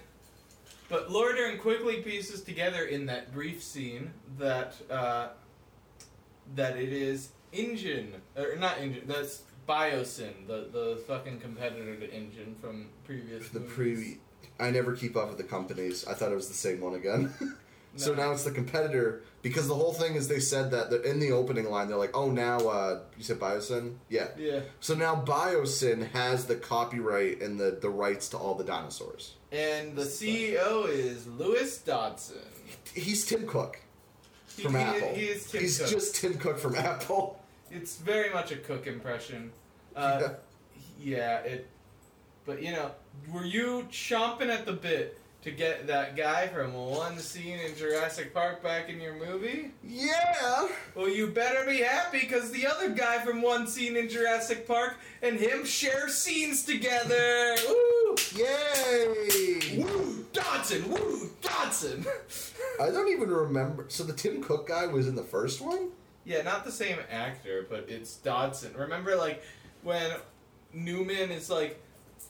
[0.87, 5.29] but Laura Dern quickly pieces together in that brief scene that uh,
[6.55, 9.07] that it is InGen or not InGen.
[9.07, 13.49] That's Biosyn, the the fucking competitor to InGen from previous.
[13.49, 13.73] The movies.
[13.75, 16.05] pre, I never keep up with the companies.
[16.07, 17.33] I thought it was the same one again.
[17.95, 18.23] so No.
[18.23, 21.31] now it's the competitor because the whole thing is they said that they're in the
[21.31, 24.27] opening line they're like, oh now uh, you said Biosyn, yeah.
[24.37, 29.35] Yeah, So now Biosyn has the copyright and the the rights to all the dinosaurs.
[29.51, 32.37] and the CEO is Lewis Dodgson.
[32.93, 33.79] He's Tim Cook
[34.59, 35.13] from he- Apple.
[35.15, 35.89] He is Tim He's Cook.
[35.89, 37.39] just Tim Cook from Apple.
[37.69, 39.51] It's very much a Cook impression.
[39.95, 40.29] Uh,
[40.99, 41.67] yeah, it.
[42.45, 42.91] But you know,
[43.31, 48.33] were you chomping at the bit to get that guy from one scene in Jurassic
[48.33, 49.71] Park back in your movie?
[49.83, 50.67] Yeah.
[50.95, 54.95] Well, you better be happy because the other guy from one scene in Jurassic Park
[55.21, 57.55] and him share scenes together.
[57.67, 58.15] Woo!
[58.35, 59.77] Yay!
[59.83, 60.20] Woo!
[60.33, 60.89] Dodgson!
[60.89, 61.29] Woo!
[61.41, 62.05] Dodgson!
[62.79, 63.85] I don't even remember.
[63.89, 65.89] So the Tim Cook guy was in the first one.
[66.23, 68.73] Yeah, not the same actor, but it's Dodgson.
[68.75, 69.43] Remember, like,
[69.83, 70.11] when
[70.73, 71.81] Newman is like,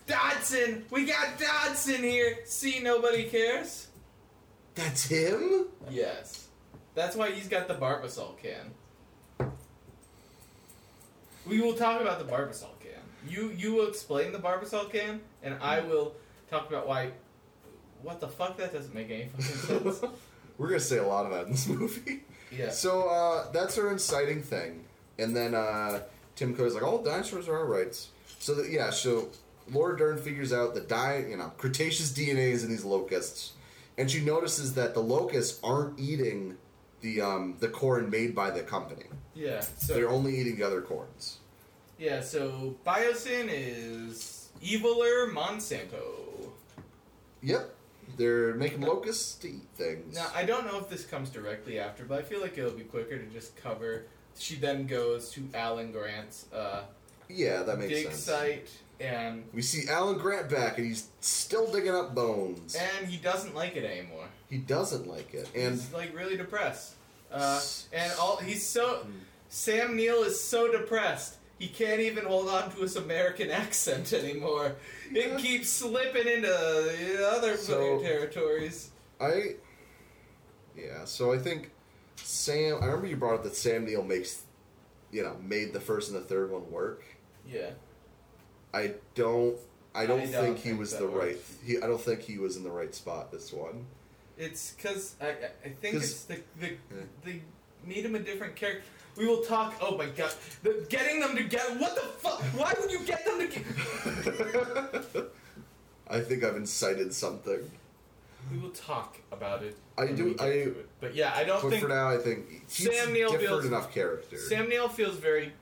[0.07, 0.85] Dodgson!
[0.89, 2.39] We got Dodgson here!
[2.45, 3.87] See, nobody cares?
[4.75, 5.67] That's him.
[5.89, 6.47] Yes.
[6.95, 9.51] That's why he's got the Barbasol can.
[11.45, 12.91] We will talk about the Barbasol can.
[13.27, 15.89] You you will explain the Barbasol can, and I hmm.
[15.89, 16.13] will
[16.49, 17.11] talk about why.
[18.01, 18.57] What the fuck?
[18.57, 20.01] That doesn't make any fucking sense.
[20.57, 22.21] We're gonna say a lot of that in this movie.
[22.51, 22.69] Yeah.
[22.69, 24.83] So uh, that's her inciting thing,
[25.17, 26.01] and then uh,
[26.35, 28.09] Tim Cook's like, "All dinosaurs are our rights."
[28.39, 29.29] So that yeah, so
[29.71, 33.53] Laura Dern figures out the di- you know Cretaceous DNA is in these locusts,
[33.97, 36.57] and she notices that the locusts aren't eating
[37.01, 39.05] the um, the corn made by the company.
[39.33, 39.61] Yeah.
[39.61, 41.37] So They're only eating the other corns.
[41.97, 46.49] Yeah, so Biosyn is eviler Monsanto.
[47.43, 47.73] Yep,
[48.17, 50.15] they're making locusts to eat things.
[50.15, 52.83] Now, I don't know if this comes directly after, but I feel like it'll be
[52.83, 54.03] quicker to just cover.
[54.37, 56.83] She then goes to Alan Grant's uh,
[57.29, 58.19] yeah, that makes dig sense.
[58.19, 58.69] site,
[58.99, 62.75] and We see Alan Grant back, and he's still digging up bones.
[62.75, 64.25] and he doesn't like it anymore.
[64.49, 66.95] He doesn't like it, and he's like really depressed.
[67.31, 67.61] Uh,
[67.93, 69.05] and all he's so
[69.49, 71.35] Sam Neill is so depressed.
[71.61, 74.77] He can't even hold on to his American accent anymore.
[75.11, 78.89] It keeps slipping into other So- territories.
[79.19, 79.57] I,
[80.75, 81.05] yeah.
[81.05, 81.69] So I think
[82.15, 82.79] Sam.
[82.81, 84.41] I remember you brought up that Sam Neill makes,
[85.11, 87.03] you know, made the first and the third one work.
[87.47, 87.69] Yeah.
[88.73, 89.55] I don't.
[89.93, 91.37] I don't I don't think he was the right.
[91.63, 91.77] He.
[91.77, 93.31] I don't think he was in the right spot.
[93.31, 93.85] This one.
[94.35, 96.71] It's because I, I think it's the, the
[97.23, 97.43] they
[97.85, 98.81] made him a different character.
[99.17, 99.75] We will talk.
[99.81, 100.31] Oh my god,
[100.63, 101.73] the, getting them together.
[101.77, 102.41] What the fuck?
[102.55, 105.25] Why would you get them together?
[106.09, 107.59] I think I've incited something.
[108.51, 109.77] We will talk about it.
[109.97, 110.87] I do- I- it.
[110.99, 113.93] But yeah, I don't But think for now, I think Sam Neill different feels- enough
[113.93, 114.37] character.
[114.37, 115.53] Sam Neill feels very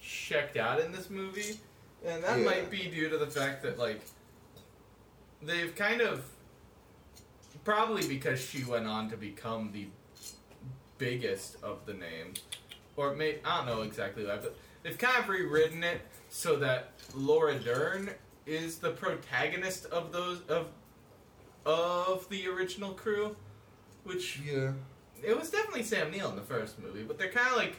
[0.00, 1.58] checked out in this movie,
[2.04, 2.44] and that Yeah.
[2.44, 4.00] might be due to the fact that like
[5.42, 6.24] they've kind of
[7.64, 9.86] probably because she went on to become the
[10.98, 12.40] biggest of the names,
[12.98, 16.90] or may I don't know exactly why, but they've kind of rewritten it so that
[17.14, 18.10] Laura Dern
[18.44, 20.66] is the protagonist of those of
[21.64, 23.36] of the original crew,
[24.04, 24.72] which yeah.
[25.22, 27.76] it was definitely Sam Neill in the first movie, but they're kind of like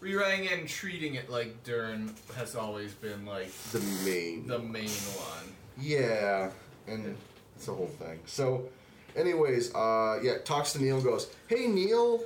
[0.00, 4.46] rewriting it and treating it like Dern has always been like The main.
[4.46, 5.52] the main one.
[5.78, 6.50] Yeah,
[6.86, 7.16] and
[7.56, 8.20] it's the whole thing.
[8.26, 8.68] So,
[9.16, 11.00] anyways, uh, yeah, talks to Neil.
[11.00, 12.22] Goes, hey Neil,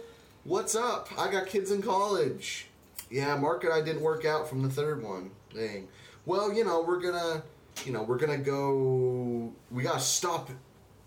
[0.47, 1.09] what's up?
[1.19, 2.67] I got kids in college.
[3.11, 5.31] Yeah, Mark and I didn't work out from the third one.
[5.55, 5.89] Dang.
[6.25, 7.43] Well, you know, we're gonna,
[7.85, 9.53] you know, we're gonna go.
[9.71, 10.51] We gotta stop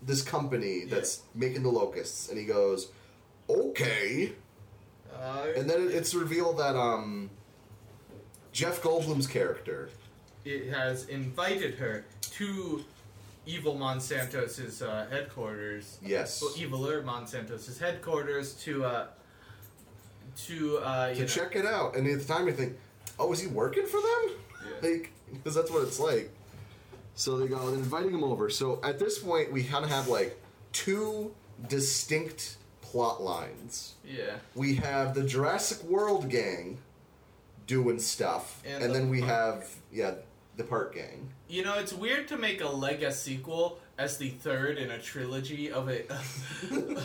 [0.02, 2.30] this company that's making the locusts.
[2.30, 2.88] And he goes,
[3.50, 4.32] okay.
[5.14, 7.28] Uh, And then it- it's revealed that um,
[8.52, 9.90] Jeff Goldblum's character.
[10.46, 12.06] it has invited her
[12.38, 12.82] to
[13.44, 15.98] Evil Monsantos' uh, headquarters.
[16.02, 16.40] Yes.
[16.40, 19.06] Well, Eviler Monsantos' headquarters to uh,
[20.46, 21.96] to uh, to know, check it out.
[21.96, 22.76] And at the time, you think,
[23.18, 24.90] "Oh, is he working for them?" Yeah.
[24.90, 26.30] Like, because that's what it's like.
[27.14, 28.48] So they go, inviting him over.
[28.48, 30.40] So at this point, we kind of have like
[30.72, 31.34] two
[31.68, 33.94] distinct plot lines.
[34.04, 34.36] Yeah.
[34.54, 36.78] We have the Jurassic World gang
[37.66, 40.14] doing stuff, And and, the then we have yeah
[40.56, 41.28] the Park gang.
[41.48, 45.70] You know, it's weird to make a legacy sequel as the third in a trilogy
[45.70, 46.02] of a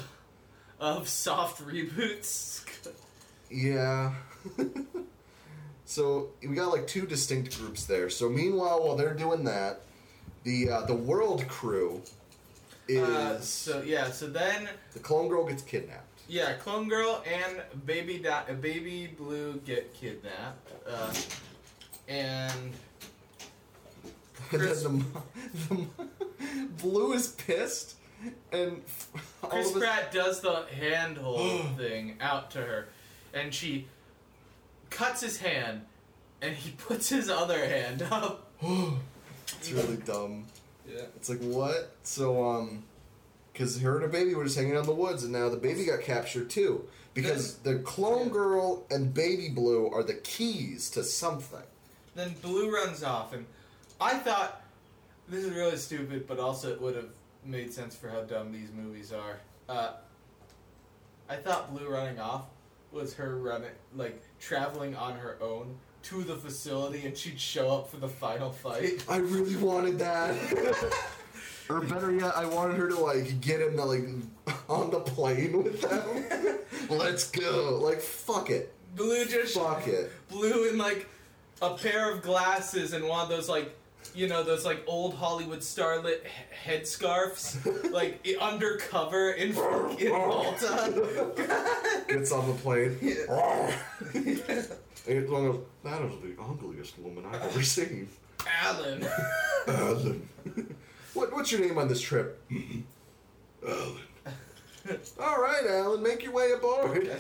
[0.80, 2.64] of soft reboots.
[3.50, 4.14] Yeah.
[5.86, 8.10] so we got like two distinct groups there.
[8.10, 9.82] So meanwhile, while they're doing that,
[10.44, 12.02] the uh, the World crew
[12.88, 16.22] is Uh, so yeah, so then the clone girl gets kidnapped.
[16.28, 21.14] yeah, Clone Girl and Baby da- Baby Blue get kidnapped, uh,
[22.08, 22.52] and
[24.52, 25.04] And Chris- then
[25.70, 27.96] the, the Blue is pissed,
[28.52, 28.84] and
[29.42, 32.88] Chris Pratt does the handhold thing out to her,
[33.36, 33.86] and she
[34.90, 35.82] cuts his hand,
[36.42, 38.52] and he puts his other hand up.
[38.62, 40.46] it's really dumb.
[40.88, 41.02] Yeah.
[41.18, 41.92] It's like what?
[42.04, 42.84] So um,
[43.54, 45.58] because her and her baby were just hanging out in the woods, and now the
[45.58, 46.88] baby got captured too.
[47.14, 48.34] Because the clone Yeah.
[48.34, 51.64] girl and baby blue are the keys to something.
[52.14, 53.46] Then Blue runs off, and
[54.00, 54.62] I thought
[55.28, 57.10] this is really stupid, but also it would have
[57.44, 59.40] made sense for how dumb these movies are.
[59.68, 59.94] Uh,
[61.30, 62.46] I thought Blue running off
[62.96, 67.90] was her running, like traveling on her own to the facility, and she'd show up
[67.90, 69.04] for the final fight.
[69.10, 70.34] I really wanted that.
[71.70, 74.06] or better yet, I wanted her to like get in the like
[74.70, 76.58] on the plane with them.
[76.90, 77.80] Let's go.
[77.84, 78.72] Like fuck it.
[78.96, 80.12] Blue just Fuck it.
[80.30, 81.08] Blue in like
[81.62, 83.76] a pair of glasses and one of those like.
[84.14, 92.04] You know those like old Hollywood starlet he- headscarves, like undercover in fucking Malta.
[92.08, 92.98] Gets on the plane.
[93.02, 93.76] Yeah.
[95.08, 98.08] It's one of that is the ugliest woman I've ever seen.
[98.64, 99.06] Alan.
[99.68, 100.28] Alan.
[101.14, 102.42] what, what's your name on this trip?
[103.68, 103.98] Alan.
[105.20, 107.12] All right, Alan, make your way aboard.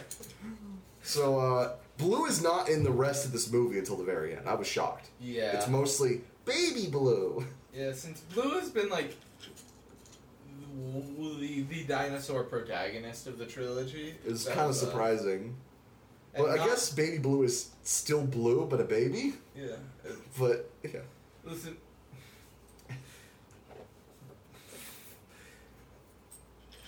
[1.03, 4.47] So, uh, Blue is not in the rest of this movie until the very end.
[4.47, 5.09] I was shocked.
[5.19, 5.55] Yeah.
[5.55, 7.45] It's mostly Baby Blue.
[7.73, 9.15] yeah, since Blue has been like
[11.39, 14.15] the, the dinosaur protagonist of the trilogy.
[14.25, 15.55] It's kind of uh, surprising.
[16.37, 19.33] Well, I not- guess Baby Blue is still blue, but a baby.
[19.55, 19.75] Yeah.
[20.37, 20.99] But yeah,
[21.43, 21.77] Listen.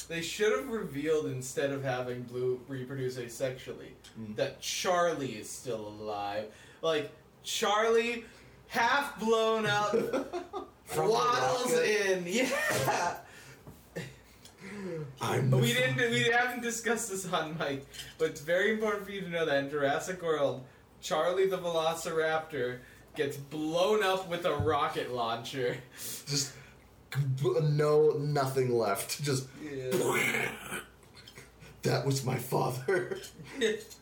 [0.07, 4.35] They should have revealed instead of having Blue reproduce asexually Mm.
[4.37, 6.45] that Charlie is still alive.
[6.81, 7.11] Like
[7.43, 8.23] Charlie,
[8.67, 9.93] half blown up,
[10.97, 12.25] waddles in.
[12.27, 13.17] Yeah.
[15.21, 15.49] I'm.
[15.51, 15.97] We didn't.
[15.97, 17.85] We haven't discussed this on mic,
[18.17, 20.63] but it's very important for you to know that in Jurassic World,
[21.01, 22.79] Charlie the Velociraptor
[23.15, 25.77] gets blown up with a rocket launcher.
[26.27, 26.53] Just
[27.11, 29.23] b- no, nothing left.
[29.23, 29.91] Just Yeah.
[31.81, 33.17] that was my father.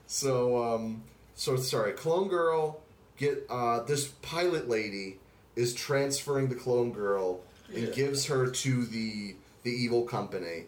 [0.08, 1.04] so um,
[1.36, 2.82] so sorry, Clone Girl
[3.18, 5.18] get uh, this pilot lady
[5.56, 7.42] is transferring the clone girl
[7.74, 7.94] and Yeah.
[7.94, 10.66] gives her to the the evil company.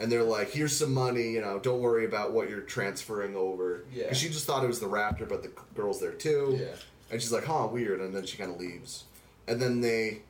[0.00, 1.58] And they're like, "Here's some money, you know.
[1.58, 4.12] Don't worry about what you're transferring over." Yeah.
[4.12, 6.56] she just thought it was the Raptor, but the girl's there too.
[6.60, 6.74] Yeah.
[7.10, 9.04] And she's like, "Huh, weird." And then she kind of leaves.
[9.48, 10.22] And then they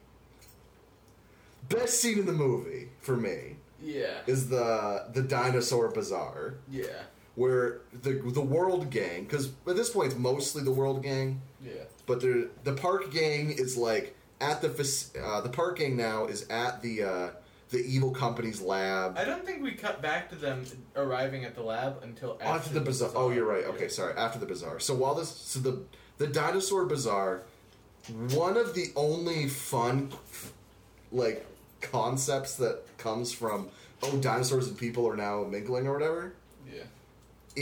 [1.68, 4.20] best scene in the movie for me Yeah.
[4.26, 7.03] is the the dinosaur bazaar Yeah.
[7.39, 11.72] Where the the world gang because at this point it's mostly the world gang Yeah.
[12.07, 14.70] but the the park gang is like at the
[15.24, 17.28] uh, the park gang now is at the uh,
[17.70, 20.64] the evil company's lab I don't think we cut back to them
[20.97, 23.11] arriving at the lab until after, after the bazaar.
[23.14, 23.64] Oh, you're right.
[23.66, 24.14] Okay, sorry.
[24.16, 24.80] After the bazaar.
[24.80, 25.82] So while this, so the
[26.16, 27.43] the dinosaur bazaar,
[28.45, 30.11] one of the only fun,
[31.12, 31.47] like
[31.82, 33.68] concepts that comes from
[34.03, 36.32] oh dinosaurs and people are now mingling or whatever
[36.66, 36.82] Yeah.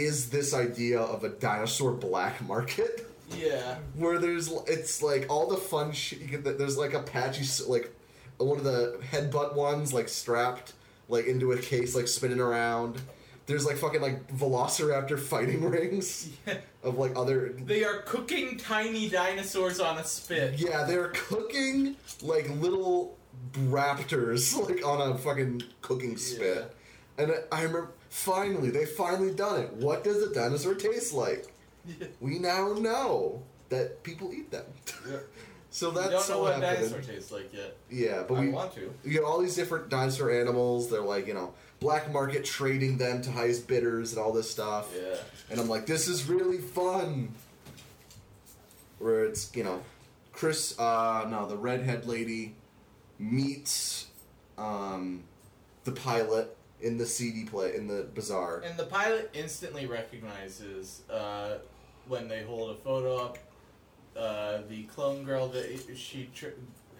[0.04, 3.76] Is this idea of a dinosaur black market Yeah.
[3.94, 6.58] where there's it's like all the fun shit you get.
[6.58, 7.92] There's like Apache s- like
[8.38, 10.74] one of the headbutt ones like strapped
[11.08, 13.00] like into a case like spinning around.
[13.46, 16.58] There's like fucking like Velociraptor fighting rings Yeah.
[16.82, 17.52] of like other.
[17.58, 20.58] They are cooking tiny dinosaurs on a spit.
[20.58, 23.16] Yeah, they're cooking like little
[23.70, 26.74] raptors like on a fucking cooking spit.
[27.18, 29.72] And I- I remember finally they finally done it.
[29.74, 31.46] What does a dinosaur taste like?
[31.86, 32.06] Yeah.
[32.20, 34.64] We now know that people eat them.
[35.08, 35.18] Yeah.
[35.68, 36.88] So We that's don't know what happening.
[36.90, 37.76] dinosaur tastes like yet.
[37.90, 38.90] Yeah, but I we want to.
[39.04, 40.88] you get all these different dinosaur animals.
[40.88, 44.90] They're like you know black market trading them to highest bidders and all this stuff.
[44.96, 45.16] Yeah.
[45.50, 47.34] And I'm like, this is really fun.
[48.98, 49.82] Where it's you know,
[50.32, 52.54] Chris, uh, no, the redhead lady
[53.18, 54.06] meets
[54.56, 55.24] um,
[55.84, 58.60] the pilot in the CD play in the bazaar.
[58.60, 61.58] And the pilot instantly recognizes uh,
[62.08, 63.38] when they hold a photo up
[64.16, 65.66] uh, the clone girl that
[65.96, 66.54] she tr- that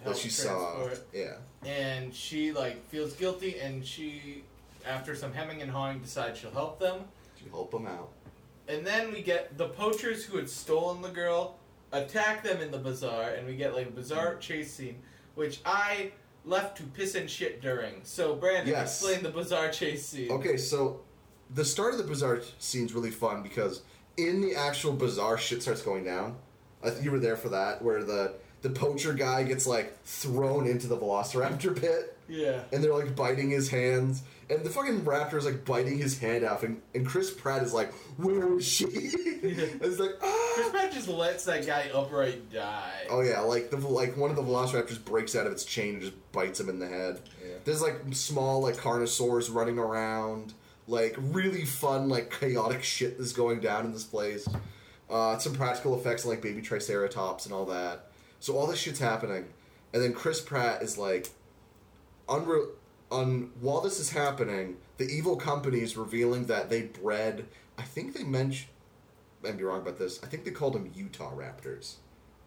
[0.05, 0.75] helped she saw.
[0.77, 1.07] transport.
[1.13, 1.35] Yeah.
[1.65, 4.43] and she like feels guilty and she
[4.87, 7.01] after some hemming and hawing decides she'll help them
[7.43, 8.11] To help them out.
[8.69, 11.57] and then we get the poachers who had stolen the girl
[11.93, 14.97] attack them in the bazaar and we get like a bizarre chase scene
[15.37, 16.13] which i
[16.47, 19.03] left to piss and shit during so brandon Yes.
[19.03, 21.01] explain the bizarre chase scene Okay, so
[21.55, 23.83] the start of the bazaar scene's really fun because
[24.17, 26.37] in the actual bazaar, shit starts going down.
[26.83, 30.67] I think you were there for that, where the the poacher guy gets like thrown
[30.67, 35.35] into the Velociraptor pit, yeah and they're like biting his hands, and the fucking raptor
[35.35, 38.85] is like biting his hand off, and, and Chris Pratt is like, "Where is she?"
[39.43, 40.71] and it's like, Chris ah.
[40.71, 43.07] Pratt just lets that guy upright die.
[43.11, 46.03] Oh yeah, like the like one of the Velociraptors breaks out of its chain and
[46.03, 47.21] just bites him in the head.
[47.43, 47.55] Yeah.
[47.65, 50.55] There's like small like carnosaurs running around,
[50.87, 54.47] like really fun like chaotic shit is going down in this place.
[55.11, 58.11] Uh, some practical effects like baby triceratops and all that.
[58.39, 59.47] So all this shit's happening,
[59.93, 61.31] and then Chris Pratt is like,
[62.29, 62.69] unre-
[63.11, 67.47] on while this is happening, the evil company is revealing that they bred.
[67.79, 68.71] I think they mentioned.
[69.43, 70.21] I might be wrong about this.
[70.23, 71.97] I think they called them Utah Raptors,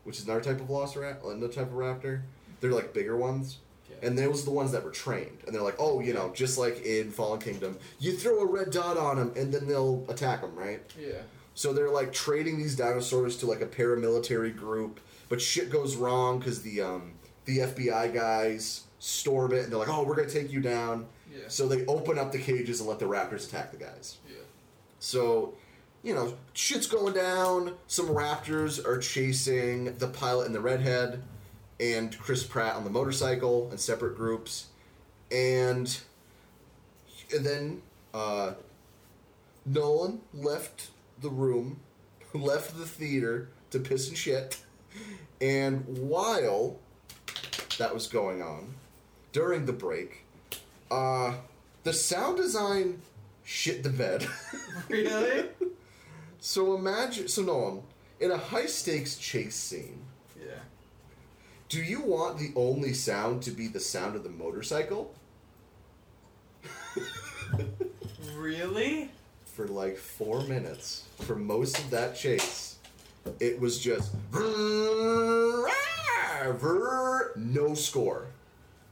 [0.04, 2.22] which is another type of velociraptor, another type of raptor.
[2.60, 3.60] They're like bigger ones.
[3.90, 4.06] Okay.
[4.06, 5.38] And those are the ones that were trained.
[5.46, 8.72] And they're like, oh, you know, just like in Fallen Kingdom, you throw a red
[8.72, 10.82] dot on them and then they'll attack them, right?
[11.00, 11.20] yeah.
[11.56, 16.40] So they're like trading these dinosaurs to like a paramilitary group, but shit goes wrong
[16.40, 20.52] because the um, the FBI guys storm it and they're like, oh, we're gonna take
[20.52, 21.08] you down.
[21.32, 21.44] Yeah.
[21.48, 24.18] So they open up the cages and let the raptors attack the guys.
[24.28, 24.36] Yeah.
[25.00, 25.54] So,
[26.04, 27.76] you know, shit's going down.
[27.88, 31.24] Some raptors are chasing the pilot and the redhead,
[31.80, 34.68] and Chris Pratt on the motorcycle in separate groups,
[35.32, 36.00] and
[37.34, 37.82] and then
[38.14, 38.54] uh,
[39.66, 40.90] Nolan left
[41.22, 41.80] the room,
[42.34, 44.62] left the theater to piss and shit,
[45.40, 46.78] and while
[47.78, 48.74] that was going on,
[49.32, 50.26] during the break,
[50.90, 51.34] uh,
[51.84, 53.02] the sound design
[53.44, 54.28] shit the bed.
[54.90, 55.46] Really?
[56.40, 57.84] So imagine, so Nolan,
[58.20, 60.02] in a high stakes chase scene,
[60.40, 60.62] yeah.
[61.68, 65.14] do you want the only sound to be the sound of the motorcycle
[68.36, 69.12] Really?
[69.46, 71.04] for like four minutes?
[71.20, 72.78] For most of that chase,
[73.40, 74.12] it was just
[77.60, 78.28] no score,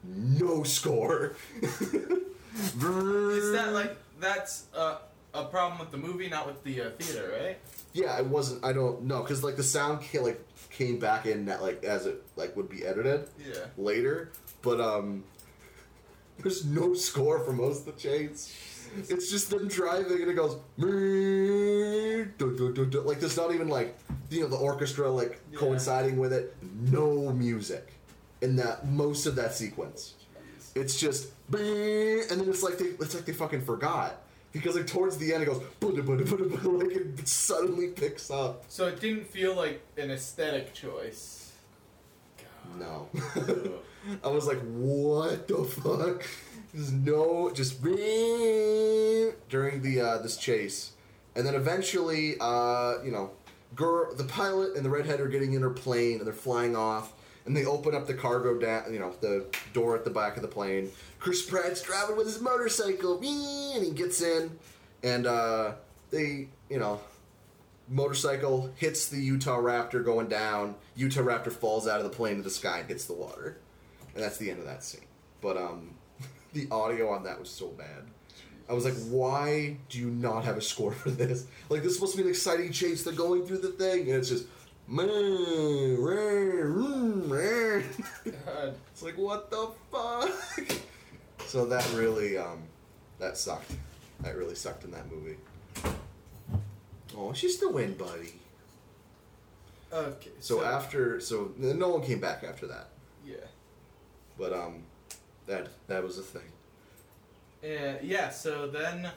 [0.03, 1.35] no score.
[1.61, 4.97] Is that like that's uh,
[5.33, 7.57] a problem with the movie, not with the uh, theater, right?
[7.93, 8.63] Yeah, it wasn't.
[8.65, 12.05] I don't know because like the sound ca- like came back in that like as
[12.05, 13.27] it like would be edited.
[13.39, 13.65] Yeah.
[13.77, 14.31] later,
[14.61, 15.23] but um,
[16.39, 18.55] there's no score for most of the chase.
[19.09, 23.53] It's just them driving and it goes "Meh," dun, dun, dun, dun." like there's not
[23.53, 23.97] even like
[24.29, 25.59] you know the orchestra like Yeah.
[25.59, 26.55] coinciding with it.
[26.89, 27.93] No music
[28.41, 30.13] in that most of that sequence.
[30.75, 34.21] It's just and then it's like they it's like they fucking forgot
[34.51, 38.65] because like towards the end it goes like it suddenly picks up.
[38.67, 41.53] So it didn't feel like an aesthetic choice.
[42.77, 43.07] No.
[44.23, 46.25] I was like, what the fuck?
[46.73, 50.91] There's no just during the uh, this chase,
[51.35, 53.31] and then eventually, uh, you know,
[53.75, 57.13] girl, the pilot and the redhead are getting in her plane and they're flying off,
[57.47, 60.41] and they open up the cargo down, you know, the door at the back of
[60.41, 60.91] the plane.
[61.17, 64.51] Chris Pratt's driving with his motorcycle, and he gets in,
[65.01, 65.71] and uh,
[66.11, 66.99] they, you know,
[67.87, 70.75] motorcycle hits the Utah Raptor going down.
[70.97, 73.57] Utah Raptor falls out of the plane to the sky and hits the water,
[74.13, 75.05] and that's the end of that scene.
[75.41, 75.95] But um,
[76.53, 78.03] the audio on that was so bad.
[78.69, 81.47] I was like, why do you not have a score for this?
[81.69, 83.03] Like, this is supposed to be an exciting chase.
[83.03, 84.47] They're going through the thing, and it's just.
[88.45, 88.75] God.
[88.91, 90.31] It's like, what the fuck?
[91.45, 92.63] So that really, um,
[93.19, 93.71] that sucked.
[94.21, 95.37] That really sucked in that movie.
[97.15, 98.33] Oh, she's the win, buddy.
[99.93, 100.31] Okay.
[100.39, 102.89] So after, so no one came back after that.
[103.25, 103.35] Yeah.
[104.37, 104.83] But um,
[105.45, 106.41] that that was a thing.
[107.63, 109.09] Uh, yeah, so then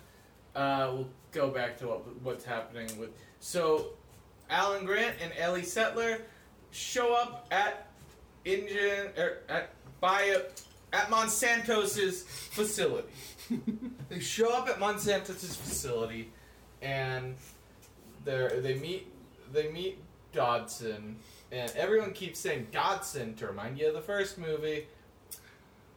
[0.54, 3.10] uh, we'll go back to what what's happening with.
[3.40, 3.90] So
[4.50, 6.18] Alan Grant and Ellie Sattler
[6.70, 7.86] show up at
[8.44, 9.70] InGen er, at
[10.00, 10.40] by a,
[10.92, 13.08] at Monsanto's facility.
[14.08, 16.30] they show up at Monsanto's facility,
[16.82, 17.36] and
[18.24, 19.06] they they meet
[19.52, 19.98] they meet
[20.32, 21.16] Dodgson,
[21.52, 24.86] and everyone keeps saying Dodgson to remind you of the first movie.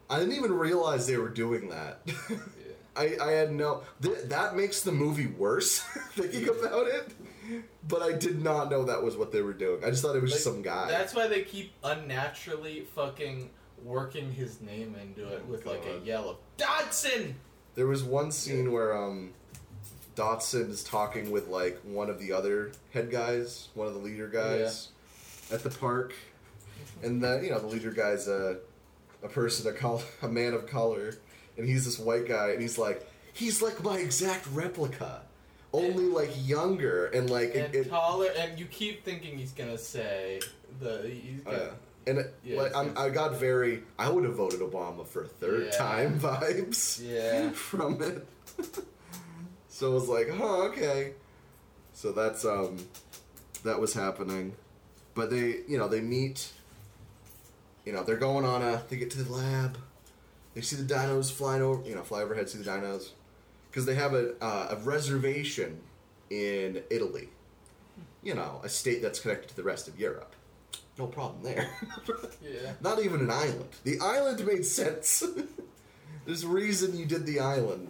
[0.09, 2.01] I didn't even realize they were doing that.
[2.95, 3.81] I, I had no.
[4.01, 5.79] Th- that makes the movie worse
[6.11, 7.11] thinking about it.
[7.87, 9.83] But I did not know that was what they were doing.
[9.83, 10.87] I just thought it was just some guy.
[10.89, 13.49] That's why they keep unnaturally fucking
[13.83, 16.05] working his name into it Oh, with like a God.
[16.05, 17.35] yell of Dodgson.
[17.75, 19.33] There was one scene where um,
[20.15, 24.27] Dodgson is talking with like one of the other head guys, one of the leader
[24.27, 24.89] guys,
[25.51, 26.13] at the park,
[27.01, 28.57] and then you know the leader guy's a
[29.23, 31.15] a person, a col- a man of color,
[31.57, 35.23] and he's this white guy, and he's like he's like my exact replica,
[35.73, 39.77] only like younger and like and it, it, taller, and you keep thinking he's gonna
[39.77, 40.39] say
[40.79, 41.01] the.
[41.09, 41.69] He's oh, gonna, yeah.
[42.05, 45.27] And it, Yeah, like I'm, I got very, I would have voted Obama for a
[45.27, 45.77] third Yeah.
[45.77, 47.01] time vibes.
[47.01, 47.49] Yeah.
[47.53, 48.27] from it.
[49.69, 51.13] so I was like, huh, okay.
[51.93, 52.77] So that's um,
[53.63, 54.53] that was happening,
[55.15, 56.51] but they, you know, they meet.
[57.85, 58.83] You know, they're going on a.
[58.89, 59.77] They get to the lab.
[60.53, 61.87] They see the dinos flying over.
[61.87, 63.09] You know, fly overhead, see the dinos,
[63.73, 65.81] because they have a uh, a reservation
[66.29, 67.29] in Italy.
[68.21, 70.35] You know, a state that's connected to the rest of Europe.
[70.97, 71.69] No problem there.
[72.43, 72.73] Yeah.
[72.81, 73.69] Not even an island.
[73.83, 75.23] The island made sense.
[76.25, 77.89] There's a reason you did the island.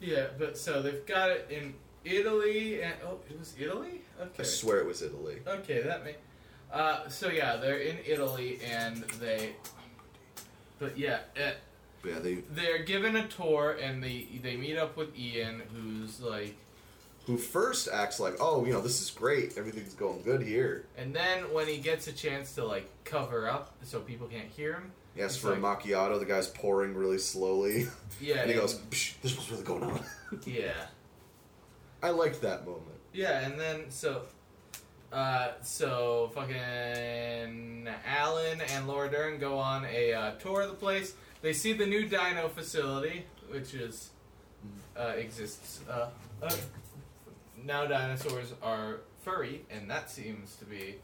[0.00, 1.74] Yeah, but so they've got it in
[2.04, 4.02] Italy, and oh, it was Italy.
[4.20, 4.40] Okay.
[4.40, 5.38] I swear it was Italy.
[5.46, 6.14] Okay, that may.
[6.72, 9.56] Uh, so yeah, they're in Italy, and they.
[10.78, 11.50] But yeah, uh,
[12.06, 16.56] yeah, they they're given a tour, and they they meet up with Ian, who's like,
[17.26, 20.86] who first acts like, oh, you know, this is great, everything's going good here.
[20.96, 24.74] and then when he gets a chance to like cover up so people can't hear
[24.74, 26.18] him, He asks for like- a macchiato.
[26.18, 27.88] The guy's pouring really slowly,
[28.20, 30.00] yeah, and he goes, Psh, "This is what's really going on."
[30.46, 30.72] yeah,
[32.02, 32.82] I liked that moment.
[33.12, 34.22] yeah, and then so.
[35.12, 41.14] Uh, so fucking Alan and Laura Dern go on a uh, tour of the place.
[41.46, 44.10] They see the new dino facility, which is
[44.98, 45.78] uh, exists.
[45.88, 46.08] Uh,
[46.42, 46.50] uh,
[47.62, 50.96] now dinosaurs are furry, and that seems to be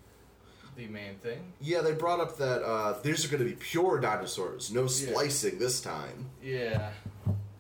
[0.76, 1.53] the main thing.
[1.61, 5.61] Yeah, they brought up that uh, these are going to be pure dinosaurs, no splicing
[5.61, 6.26] this time.
[6.43, 6.90] Yeah,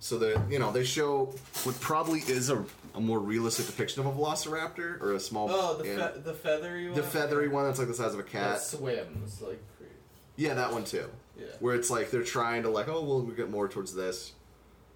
[0.00, 1.26] So that you know, they show
[1.62, 2.64] what probably is a,
[2.96, 5.48] a more realistic depiction of a velociraptor or a small.
[5.48, 6.96] Oh, the fe- the feathery one.
[6.96, 8.54] the feathery one that's like the size of a cat.
[8.54, 9.92] that swims like crazy.
[10.34, 11.08] Yeah, that one too.
[11.38, 11.46] Yeah.
[11.60, 14.32] Where it's like they're trying to like, oh, well, we get more towards this,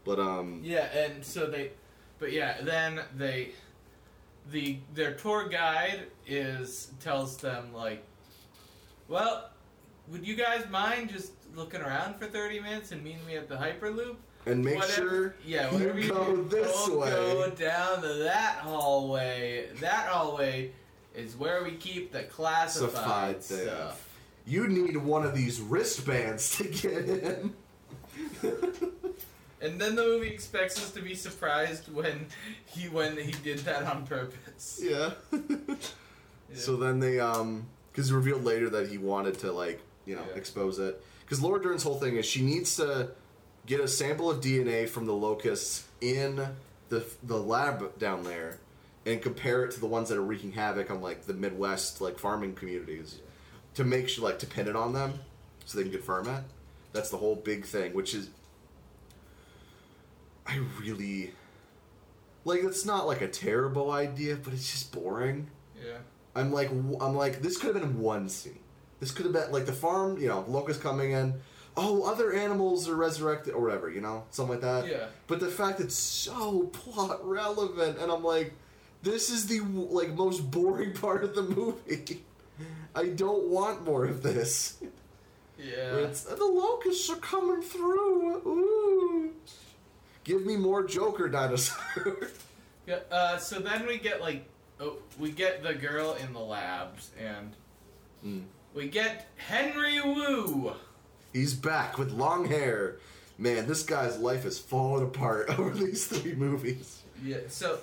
[0.05, 1.70] but um, Yeah, and so they,
[2.18, 3.51] but yeah, then they,
[4.51, 8.05] the their tour guide is tells them like,
[9.09, 9.51] well,
[10.09, 13.57] would you guys mind just looking around for thirty minutes and meeting me at the
[13.57, 14.16] hyperloop?
[14.49, 17.11] and make Whatever- sure yeah, whatever you go do, this way.
[17.11, 19.68] go down to that hallway.
[19.80, 20.70] That hallway
[21.16, 22.93] is where we keep the classified
[23.41, 24.16] Classified stuff.
[24.47, 27.55] You need one of these wristbands to get in.
[29.61, 32.26] And then the movie expects us to be surprised when
[32.66, 34.80] he when he did that on purpose.
[34.82, 35.12] yeah.
[36.49, 36.59] Yeah.
[36.61, 40.36] So then they um because revealed later that he wanted to like you know Yeah.
[40.36, 43.11] expose it because Laura Dern's whole thing is she needs to
[43.66, 46.36] get a sample of DNA from the locusts in
[46.88, 48.61] the the lab down there
[49.05, 52.16] and compare it to the ones that are wreaking havoc on like the Midwest like
[52.16, 53.18] farming communities
[53.77, 55.20] to make sure like to pin it on them
[55.64, 56.43] so they can confirm it.
[56.93, 58.31] That's the whole big thing, which is
[60.47, 61.33] I really
[62.45, 62.62] like.
[62.64, 65.49] It's not like a terrible idea, but it's just boring.
[65.77, 65.99] Yeah.
[66.35, 68.59] I'm like, I'm like, this could have been one scene.
[69.01, 71.35] This could have been like the farm, you know, locust coming in.
[71.77, 74.87] Oh, other animals are resurrected or whatever, you know, something like that.
[74.87, 75.07] Yeah.
[75.27, 78.55] But the fact it's so plot relevant, and I'm like,
[79.03, 82.22] this is the like most boring part of the movie.
[82.97, 84.78] I don't want more of this.
[85.59, 85.97] Yeah.
[85.97, 88.36] It's the locusts are coming through.
[88.47, 89.32] Ooh.
[90.24, 92.28] Give me more Joker dinosaur.
[92.86, 94.44] Yeah, uh, so then we get like,
[94.78, 97.53] oh, we get the girl in the labs, and
[98.24, 98.44] Mm.
[98.74, 100.72] we get Henry Wu.
[101.32, 102.99] He's back with long hair.
[103.38, 107.03] Man, this guy's life has fallen apart over these three movies.
[107.24, 107.38] Yeah.
[107.49, 107.80] So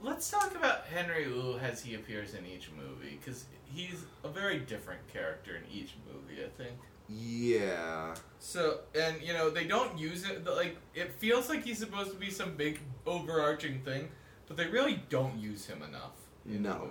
[0.00, 3.44] let's talk about Henry Wu as he appears in each movie, because
[3.74, 6.42] he's a very different character in each movie.
[6.44, 6.76] I think.
[7.08, 8.14] Yeah.
[8.38, 12.16] So and you know they don't use it like it feels like he's supposed to
[12.16, 14.08] be some big overarching thing,
[14.46, 16.12] but they really don't use him enough.
[16.44, 16.88] No.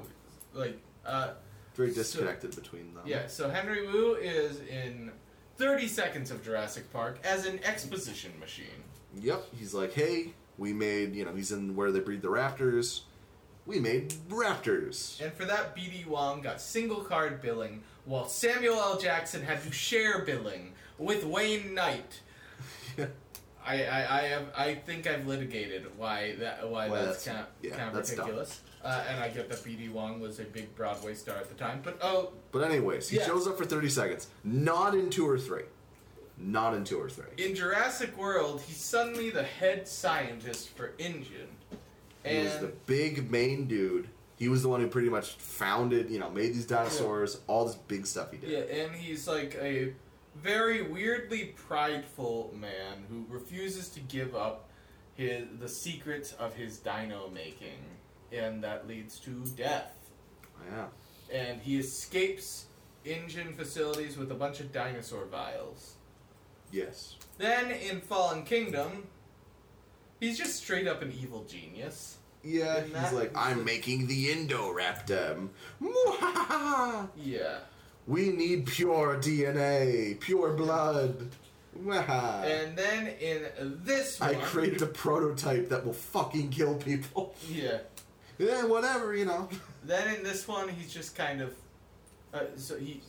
[0.53, 0.79] Like.
[1.05, 1.31] uh...
[1.75, 3.03] Very So- disconnected between them.
[3.05, 5.11] Yeah, so Henry Wu is in
[5.57, 8.83] 30 seconds of Jurassic Park as an exposition machine.
[9.21, 9.45] Yep.
[9.57, 13.01] He's like, hey, we made, you know, he's in where they breed the raptors.
[13.65, 15.21] We made raptors.
[15.21, 18.97] And for that, BD Wong got single card billing, while Samuel L.
[18.99, 22.21] Jackson had to share billing with Wayne Knight.
[22.97, 23.05] Yeah.
[23.65, 27.37] I, I, I have I think I've litigated why that why, Why that's, that's- kind
[27.39, 28.61] of, yeah, kind of ridiculous.
[28.83, 31.79] Uh, and I get that BD Wong was a big Broadway star at the time,
[31.83, 33.27] but oh But anyways, he Yeah.
[33.27, 34.27] shows up for 30 seconds.
[34.43, 35.63] Not in two or three.
[36.39, 37.27] Not in two or three.
[37.37, 41.47] in Jurassic World, he's suddenly the head scientist for InGen.
[42.25, 44.09] He was the big main dude.
[44.37, 47.75] He was the one who pretty much founded, you know, made these dinosaurs, all this
[47.75, 48.49] big stuff he did.
[48.49, 49.93] Yeah, and he's like a
[50.35, 54.69] very weirdly prideful man who refuses to give up
[55.15, 57.79] his the secrets of his dino making,
[58.31, 59.93] and that leads to death.
[60.71, 60.85] Yeah.
[61.31, 62.65] And he escapes
[63.05, 65.95] InGen facilities with a bunch of dinosaur vials.
[66.71, 67.15] Yes.
[67.37, 69.07] Then in Fallen Kingdom,
[70.21, 72.17] he's just straight up an evil genius.
[72.43, 75.49] Yeah, And he's that like, I'm making the Indoraptor.
[75.81, 77.09] Mwahaha!
[77.17, 77.59] Yeah.
[78.07, 81.29] We need pure DNA, pure blood.
[81.87, 83.43] And then in
[83.83, 87.35] this one, I created a prototype that will fucking kill people.
[87.49, 87.79] yeah.
[88.37, 89.47] yeah, whatever, you know.
[89.83, 91.53] Then in this one, he's just kind of.
[92.33, 93.01] Uh, so he.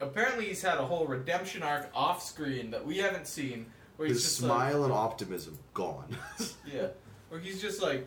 [0.00, 3.66] Apparently, he's had a whole redemption arc off screen that we haven't seen.
[4.02, 6.16] Where he's His just smile and optimism gone.
[6.66, 6.88] Yeah.
[7.30, 8.04] or he's just like.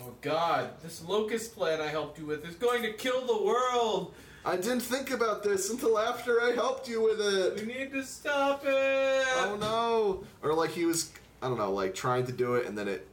[0.00, 4.14] Oh god, this locust plan I helped you with is going to kill the world!
[4.42, 7.60] I didn't think about this until after I helped you with it.
[7.60, 9.26] We need to stop it!
[9.36, 10.24] Oh no!
[10.42, 11.12] Or like he was,
[11.42, 13.06] I don't know, like trying to do it and then it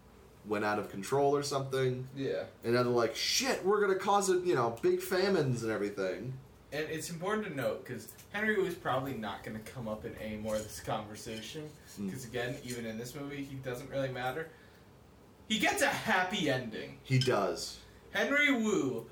[0.45, 2.07] went out of control or something.
[2.15, 2.43] Yeah.
[2.63, 6.31] And then they're like, shit, we're gonna cause it, you know, big famines and everything.
[6.77, 10.13] And it's important to note because Henry was probably not going to come up in
[10.23, 11.67] any more of this conversation.
[11.95, 12.05] Hmm.
[12.05, 14.49] Because again, even in this movie, he doesn't really matter.
[15.47, 16.99] He gets a happy ending.
[17.03, 17.79] He does.
[18.11, 19.07] Henry Wu,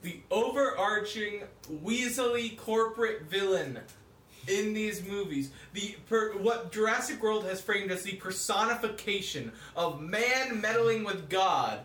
[0.00, 1.42] the overarching
[1.84, 3.80] weaselly corporate villain
[4.48, 10.58] in these movies, the per, what Jurassic World has framed as the personification of man
[10.62, 11.80] meddling with God,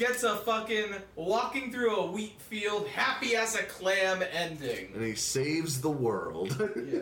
[0.00, 4.90] gets a fucking walking through a wheat field, happy as a clam ending.
[4.94, 6.56] And he saves the world.
[6.90, 7.00] Yeah,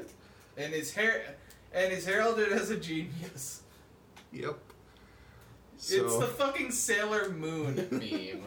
[0.65, 1.37] and his hair,
[1.73, 3.63] and is heralded as a genius.
[4.33, 4.59] Yep.
[5.77, 5.89] It's
[6.19, 8.45] the fucking Sailor Moon meme.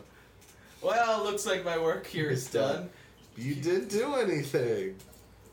[0.81, 2.75] Well, looks like my work here is done.
[2.75, 2.89] done.
[3.37, 4.95] you didn't do anything.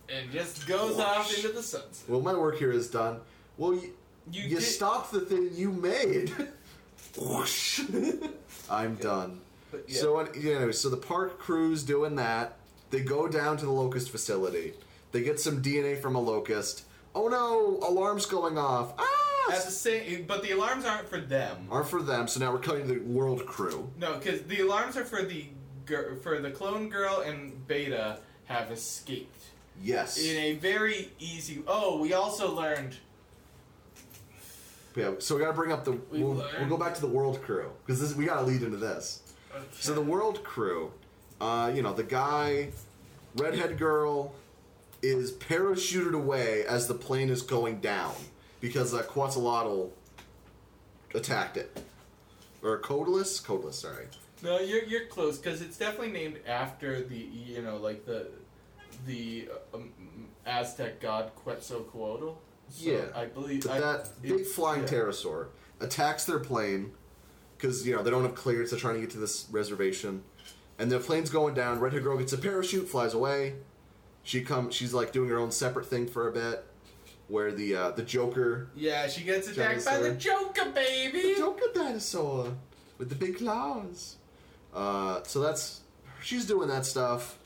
[0.08, 1.04] And just goes Whoosh.
[1.04, 2.08] off into the sunset.
[2.08, 3.20] Well, my work here is done.
[3.56, 3.92] Well, you,
[4.32, 6.32] You, you, did, stopped the thing you made.
[7.16, 7.82] Whoosh.
[8.70, 9.40] I'm done.
[9.70, 10.00] but yeah.
[10.00, 12.56] So, anyway, so the park crew's doing that.
[12.90, 14.72] They go down to the locust facility.
[15.12, 16.84] They get some DNA from a locust.
[17.14, 18.92] Oh no, alarm's going off.
[18.98, 19.04] Ah!
[19.50, 21.66] at the same, but the alarms aren't for them.
[21.70, 23.90] Aren't for them, so now we're cutting the world crew.
[23.98, 25.46] No, because the alarms are for the
[25.86, 29.44] gir- for the clone girl and Beta have escaped
[29.82, 30.18] Yes.
[30.18, 31.62] in a very easy.
[31.66, 32.96] Oh, we also learned.
[34.98, 35.92] Yeah, so we gotta bring up the.
[35.92, 39.22] We We'll, we'll go back to the world crew because we gotta lead into this.
[39.72, 40.92] So the world crew,
[41.40, 42.70] uh, you know, the guy,
[43.36, 44.34] redhead girl,
[45.00, 48.14] is parachuted away as the plane is going down
[48.60, 49.90] because uh, Quetzalcoatl
[51.14, 51.80] attacked it.
[52.62, 53.40] Or Codelus?
[53.40, 54.06] Codelus, sorry.
[54.42, 58.26] No, you're you're close because it's definitely named after the you know like the
[59.06, 59.92] the um,
[60.44, 62.34] Aztec god Quetzalcoatl.
[62.70, 64.88] So Yeah, I believe I- that big flying yeah.
[64.88, 65.46] pterosaur
[65.80, 66.92] attacks their plane
[67.56, 68.70] because you know they don't have clearance.
[68.70, 70.22] They're trying to get to this reservation,
[70.78, 71.80] and the plane's going down.
[71.80, 73.54] Redhead girl gets a parachute, flies away.
[74.22, 74.74] She comes.
[74.74, 76.64] She's like doing her own separate thing for a bit,
[77.28, 81.34] where the uh, the Joker, Yeah, she gets attacked by the Joker, baby.
[81.34, 82.54] the Joker dinosaur
[82.98, 84.16] with the big claws.
[84.74, 85.80] Uh, so that's
[86.22, 87.38] she's doing that stuff.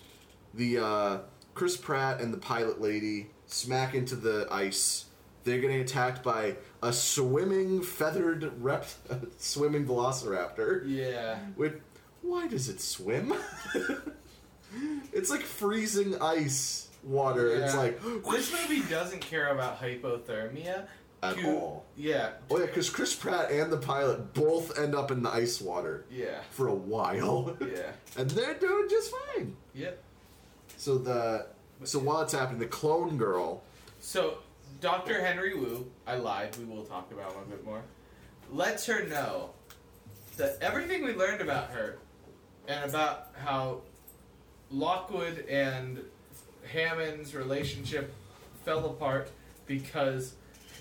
[0.54, 1.18] The uh,
[1.54, 5.04] Chris Pratt and the pilot lady smack into the ice.
[5.44, 8.86] They're getting attacked by a swimming feathered rep,
[9.38, 10.82] swimming velociraptor.
[10.86, 11.38] Yeah.
[11.56, 11.80] With
[12.22, 13.34] why does it swim?
[15.12, 17.48] it's like freezing ice water.
[17.48, 20.86] It's like This movie doesn't care about hypothermia
[21.22, 21.84] At to- all.
[21.96, 25.60] Yeah, oh yeah, because Chris Pratt and the pilot both end up in the ice
[25.60, 27.56] water yeah, for a while.
[27.60, 29.56] yeah, and they're doing just fine.
[29.74, 30.02] yep.
[30.76, 31.46] So the
[31.84, 33.62] so while it's happening, the clone girl.
[34.00, 34.38] So,
[34.82, 35.24] Dr.
[35.24, 37.82] Henry Wu, I lied, we will talk about him a bit more,
[38.50, 39.50] lets her know
[40.36, 41.98] that everything we learned about her
[42.66, 43.80] and about how
[44.72, 46.00] Lockwood and
[46.72, 48.12] Hammond's relationship
[48.64, 49.30] fell apart
[49.66, 50.34] because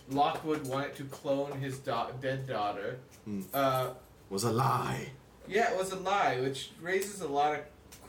[0.09, 2.97] Lockwood wanted to clone his da- dead daughter.
[3.25, 3.41] Hmm.
[3.53, 3.89] Uh,
[4.31, 5.09] Was a lie.
[5.47, 7.59] yeah, it was a lie, which raises a lot of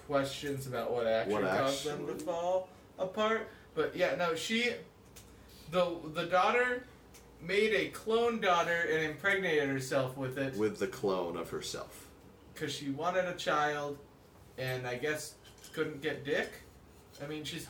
[0.06, 2.68] questions about what actually What caused them to fall
[2.98, 3.48] apart.
[3.74, 4.70] But yeah, no, she,
[5.72, 6.84] the the daughter,
[7.40, 12.06] made a clone daughter and impregnated herself with it With the clone of herself.
[12.54, 13.98] because she wanted a child,
[14.58, 15.34] and I guess
[15.72, 16.52] couldn't get dick.
[17.22, 17.66] I mean, she's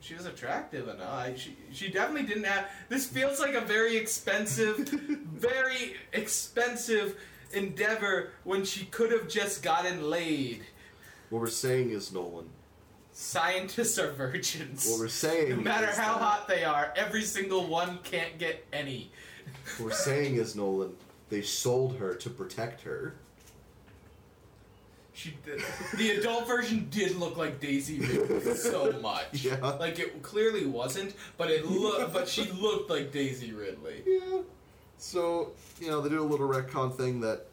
[0.00, 1.10] she was attractive enough.
[1.10, 2.68] I, she she definitely didn't have.
[2.88, 4.76] This feels like a very expensive,
[5.34, 7.18] very expensive
[7.52, 10.64] endeavor when she could have just gotten laid.
[11.30, 12.50] What we're saying is Nolan.
[13.22, 14.86] Scientists are virgins.
[14.88, 15.50] What we're saying.
[15.50, 19.10] no matter how that- hot they are, every single one can't get any.
[19.78, 20.94] What we're saying is Nolan.
[21.28, 23.16] They sold her to protect her.
[25.14, 25.60] She did,
[25.96, 29.42] the adult version did look like Daisy Ridley so much.
[29.44, 29.56] Yeah.
[29.80, 32.12] Like it clearly wasn't, but it looked.
[32.12, 34.04] but she looked like Daisy Ridley.
[34.06, 34.42] Yeah.
[34.96, 35.50] So
[35.80, 37.46] you know they do a little retcon thing that.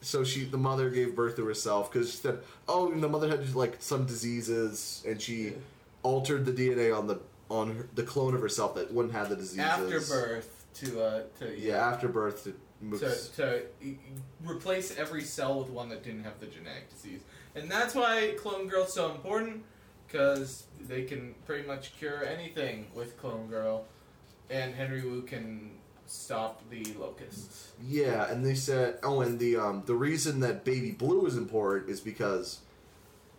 [0.00, 2.38] So she, the mother, gave birth to herself because she said,
[2.68, 5.52] "Oh, the mother had like some diseases, and she Yeah.
[6.02, 7.20] altered the DNA on the
[7.50, 9.58] on her, the clone of herself that wouldn't have the diseases.
[9.60, 12.54] After birth to uh to Yeah, after birth to
[13.00, 13.62] to, to
[14.44, 17.20] replace every cell with one that didn't have the genetic disease,
[17.56, 19.64] and that's why Clone Girl's so important
[20.06, 23.84] because they can pretty much cure anything with Clone Girl,
[24.48, 25.72] and Henry Wu can
[26.08, 27.72] stop the locusts.
[27.86, 31.88] Yeah, and they said, oh, and the um, the reason that baby blue is important
[31.90, 32.60] is because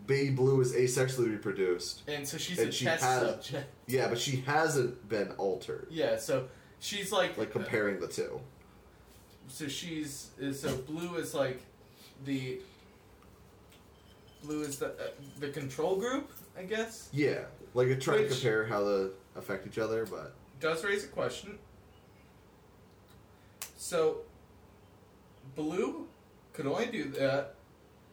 [0.05, 2.03] baby blue is asexually reproduced.
[2.07, 3.67] And so she's And a she test has- subject.
[3.88, 5.88] Yeah, but she hasn't been altered.
[5.89, 6.47] Yeah, so
[6.80, 8.39] she's like Like comparing the two.
[9.47, 11.59] So she's is- so blue is like
[12.24, 12.59] the
[14.43, 15.07] blue is the uh,
[15.39, 17.09] the control group, I guess.
[17.11, 17.39] Yeah,
[17.74, 21.57] like I try to compare how they affect each other, but Does raise a question.
[23.80, 24.17] So
[25.55, 26.05] blue
[26.51, 27.55] could only do that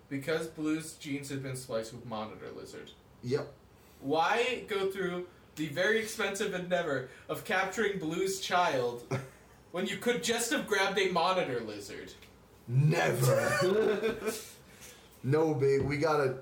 [0.08, 2.92] because blue's genes have been spliced with monitor lizard.
[3.24, 3.52] yep.
[4.00, 9.02] Why go through the very expensive endeavor of capturing blue's child
[9.72, 12.12] when you could just have grabbed a monitor lizard?
[12.68, 14.16] Never.
[15.24, 16.36] no, babe, we gotta.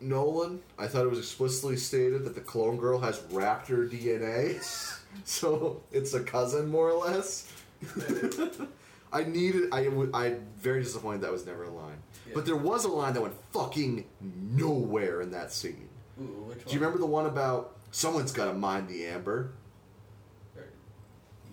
[0.00, 4.62] Nolan, I thought it was explicitly stated that the clone girl has raptor DNA,
[5.24, 7.50] so it's a cousin more or less.
[9.12, 9.68] I needed.
[9.72, 12.32] I am very disappointed that was never a line, Yeah.
[12.34, 15.88] but there was a line that went fucking nowhere in that scene.
[16.20, 19.52] Ooh, which Do you remember the one about someone's got to mind the amber?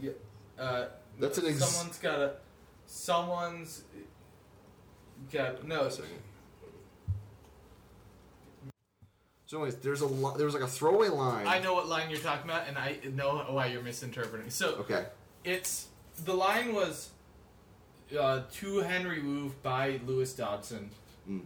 [0.02, 0.12] Yeah.
[0.58, 0.86] Uh,
[1.20, 2.34] That's an ex- someone's got a.
[2.88, 3.84] Someone's
[5.32, 5.88] got no.
[5.90, 6.04] So,
[9.58, 11.46] anyways, there's a li- there was like a throwaway line.
[11.46, 14.50] I know what line you're talking about, and I know why you're misinterpreting.
[14.50, 15.06] So Okay.
[15.44, 15.88] it's
[16.26, 17.10] the line was
[18.18, 20.90] uh, to Henry Wu by Lewis Dodgson.
[21.30, 21.42] Mm.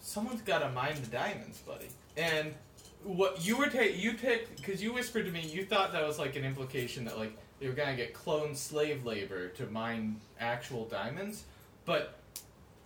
[0.00, 1.88] Someone's got to mine the diamonds, buddy.
[2.16, 2.54] And
[3.02, 6.18] what you were ta- you picked because you whispered to me, you thought that was
[6.18, 10.84] like an implication that like they were gonna get clone slave labor to mine actual
[10.86, 11.44] diamonds,
[11.84, 12.18] but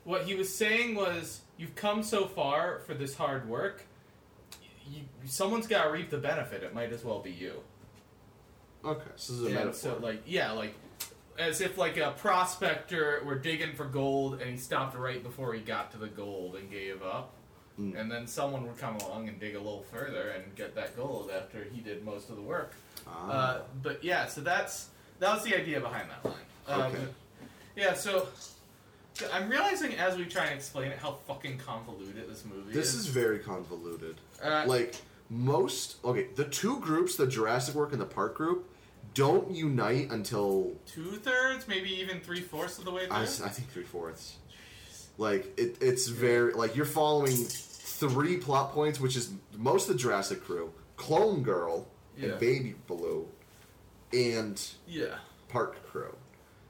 [0.05, 3.83] what he was saying was, you've come so far for this hard work.
[4.91, 6.63] You, someone's got to reap the benefit.
[6.63, 7.61] It might as well be you.
[8.85, 9.75] Okay, so this is a And metaphor.
[9.75, 10.75] So like yeah, like
[11.39, 15.61] as if like a prospector were digging for gold and he stopped right before he
[15.61, 17.33] got to the gold and gave up.
[17.79, 17.99] Mm.
[17.99, 21.31] And then someone would come along and dig a little further and get that gold
[21.31, 22.75] after he did most of the work.
[23.07, 23.31] Ah.
[23.31, 26.35] Uh, but yeah, so that's that was the idea behind that line.
[26.69, 27.05] Uh, Okay.
[27.77, 28.29] yeah, so
[29.33, 32.93] I'm realizing as we try and explain it how fucking convoluted this movie this is.
[32.93, 34.17] This is very convoluted.
[34.43, 34.97] Uh, like
[35.31, 38.69] most okay, the two groups, the Jurassic World and the Park group,
[39.15, 43.17] don't unite until two thirds, maybe even three fourths of the way through.
[43.17, 44.37] I, I think three fourths.
[45.19, 49.99] Like it, it's very like you're following three plot points, which is most of the
[50.01, 52.31] Jurassic crew, Clone Girl Yeah.
[52.31, 53.29] and Baby Blue,
[54.13, 55.17] and yeah.
[55.49, 56.15] Park crew,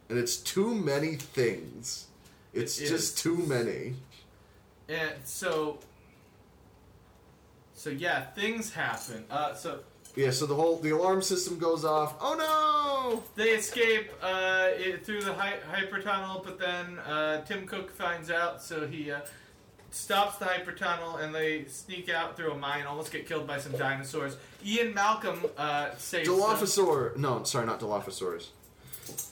[0.08, 2.06] and it's too many things.
[2.52, 3.94] It's It just too many.
[4.88, 5.78] And so,
[7.80, 9.24] so yeah, things happen.
[9.30, 9.78] Uh, so
[10.14, 12.14] Yeah, so the whole the alarm system goes off.
[12.20, 17.66] Oh no they escape uh, it, through the hy- hyper tunnel, but then uh, Tim
[17.66, 19.20] Cook finds out, so he uh,
[19.90, 23.58] stops the hyper tunnel, and they sneak out through a mine, almost get killed by
[23.58, 24.36] some dinosaurs.
[24.64, 25.94] Ian Malcolm uh, no!
[25.96, 26.38] saves them.
[26.38, 27.16] Dilophosaur.
[27.16, 28.48] No, sorry, not Dilophosaurus.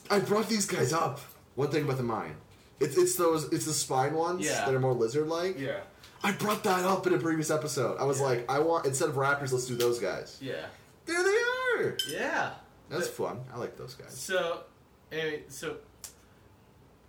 [0.09, 1.19] I brought these guys up.
[1.55, 2.35] One thing about the mine.
[2.79, 4.65] It's it's those it's the spine ones Yeah.
[4.65, 5.59] that are more lizard like.
[5.59, 5.81] Yeah,
[6.23, 7.97] I brought that up in a previous episode.
[7.97, 8.25] I was Yeah.
[8.25, 10.37] like, I want instead of raptors, let's do those guys.
[10.41, 10.65] yeah,
[11.05, 11.97] There they are.
[12.07, 12.55] yeah.
[12.89, 13.45] That's The- fun.
[13.53, 14.17] I like those guys.
[14.19, 14.63] So,
[15.11, 15.77] anyway, so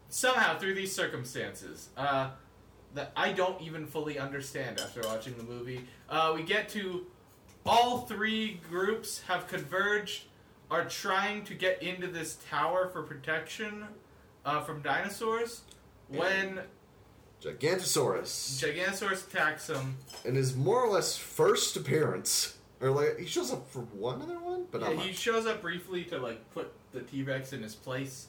[0.09, 2.31] somehow through these circumstances, uh,
[2.95, 7.07] that I don't even fully understand after watching the movie, uh, we get to
[7.65, 10.25] all three groups have converged,
[10.71, 13.87] are trying to get into this tower for protection
[14.45, 15.63] uh, from dinosaurs.
[16.09, 16.63] When
[17.43, 19.97] Gigantosaurus Giganosaurus attacks him.
[20.24, 24.38] in his more or less first appearance, or like he shows up for one other
[24.38, 25.18] one, but yeah, not he much.
[25.18, 28.26] shows up briefly to like put the T Rex in his place.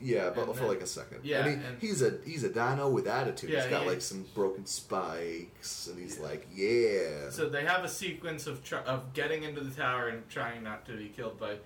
[0.00, 1.20] Yeah, but and for then- like a second.
[1.22, 3.50] yeah, and, he, and- he's a he's a dino with attitude.
[3.50, 7.30] Yeah, he's got he- like some broken spikes, and he's like, yeah.
[7.30, 10.86] So they have a sequence of tr- of getting into the tower and trying not
[10.86, 11.56] to be killed by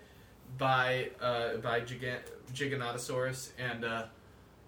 [0.58, 2.20] by uh, by Gigan-
[2.52, 4.04] Giganotosaurus and uh,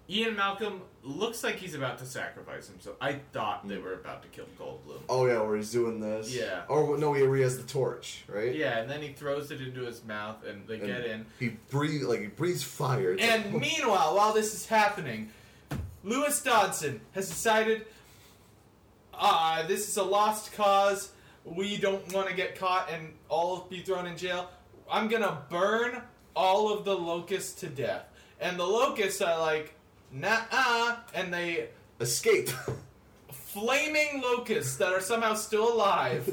[0.09, 2.95] Ian Malcolm looks like he's about to sacrifice himself.
[2.99, 5.01] I thought they were about to kill Goldblum.
[5.07, 6.33] oh yeah, where he's doing this.
[6.35, 6.63] Yeah.
[6.67, 8.53] Or no, he has the torch, right?
[8.55, 11.25] Yeah, and then he throws it into his mouth and they And get in.
[11.39, 13.13] He breathe like he breathes fire.
[13.13, 15.31] It's And like- meanwhile, while this is happening,
[16.03, 17.85] Lewis Dodgson has decided,
[19.13, 21.11] ah, this is a lost cause.
[21.45, 24.49] We don't want to get caught and all be thrown in jail.
[24.91, 26.01] I'm gonna burn
[26.35, 28.05] all of the locusts to death.
[28.39, 29.75] And the locusts are like,
[30.11, 32.49] nah, and they escape.
[33.31, 36.27] flaming locusts that are somehow still alive.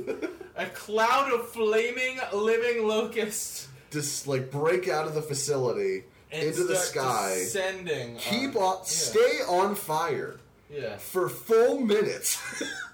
[0.57, 6.65] a cloud of flaming living locusts Just like break out of the facility and into
[6.65, 7.35] the sky.
[7.39, 8.17] descending.
[8.17, 8.83] Keep on- on, yeah.
[8.85, 10.37] stay on fire
[10.71, 10.97] Yeah.
[10.99, 12.39] for full minutes.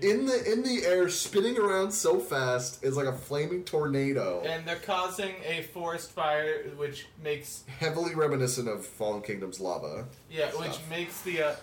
[0.00, 4.42] in the in the air, spinning around so fast, it's like a flaming tornado.
[4.46, 10.06] And they're causing a forest fire, which makes heavily reminiscent of Fallen Kingdom's lava.
[10.30, 11.56] yeah, which makes the uh,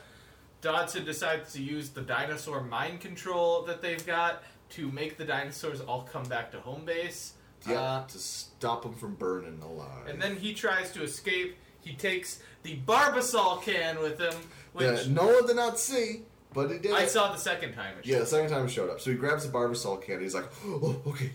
[0.61, 5.79] Dodgson decides to use the dinosaur mind control that they've got to make the dinosaurs
[5.81, 7.33] all come back to home base.
[7.67, 10.07] Yeah, Uh, to stop them from burning alive.
[10.07, 11.55] and then he tries to escape.
[11.81, 14.33] He takes the Barbasol can with him,
[14.73, 16.23] which no one did not see,
[16.55, 16.93] but he did.
[16.93, 17.33] I saw it.
[17.33, 17.95] the second time.
[17.99, 18.99] It Yeah, the second time it showed up.
[19.01, 20.21] So he grabs the Barbasol can.
[20.21, 21.31] He's like, "Oh, okay,"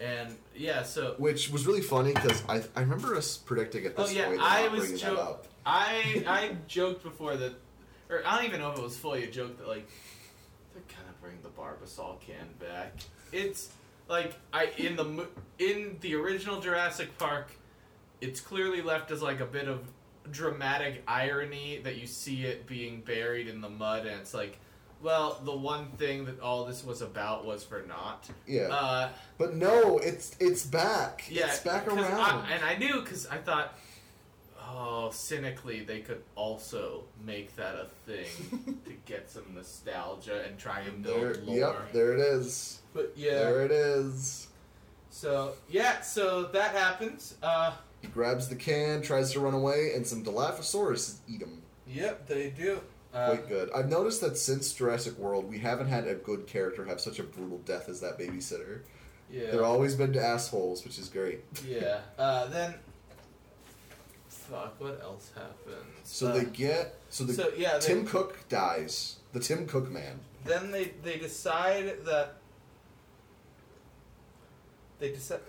[0.00, 4.02] And yeah, so which was really funny because I I remember us predicting at oh
[4.02, 4.40] this yeah, point.
[4.42, 5.46] I was up.
[5.64, 7.54] I I joked before that,
[8.08, 9.88] or I don't even know if it was fully a joke that like
[10.74, 12.94] they're gonna bring the Barbasol can back.
[13.32, 13.70] It's
[14.08, 15.28] like I in the mo-
[15.58, 17.50] in the original Jurassic Park,
[18.20, 19.80] it's clearly left as like a bit of
[20.30, 24.58] dramatic irony that you see it being buried in the mud, and it's like,
[25.02, 28.28] well, the one thing that all this was about was for naught.
[28.46, 29.08] Yeah, Uh,
[29.38, 31.24] but no, it's it's back.
[31.30, 32.44] yeah, it's back around.
[32.44, 33.74] I, and I knew because I thought,
[34.68, 40.80] oh, cynically, they could also make that a thing to get some nostalgia and try
[40.80, 41.56] and build there, lore.
[41.56, 42.80] yep, there it is.
[42.92, 44.48] But yeah, There it is.
[45.10, 47.34] so yeah, so that happens.
[47.42, 51.62] Uh, He grabs the can, tries to run away, and some Dilophosaurus eat him.
[51.86, 52.80] yep, they do.
[53.12, 53.70] Uh, Quite good.
[53.74, 57.24] I've noticed that since Jurassic World, we haven't had a good character have such a
[57.24, 58.80] brutal death as that babysitter.
[59.30, 61.40] yeah, They're always been to assholes, which is great.
[61.66, 62.00] yeah.
[62.16, 62.74] Uh, then
[64.28, 64.80] fuck.
[64.80, 65.84] What else happens?
[66.04, 69.16] So Uh, they get so the so, yeah, they- Tim Cook dies.
[69.32, 70.20] The Tim Cook man.
[70.44, 72.34] Then they they decide that
[75.00, 75.40] they decide.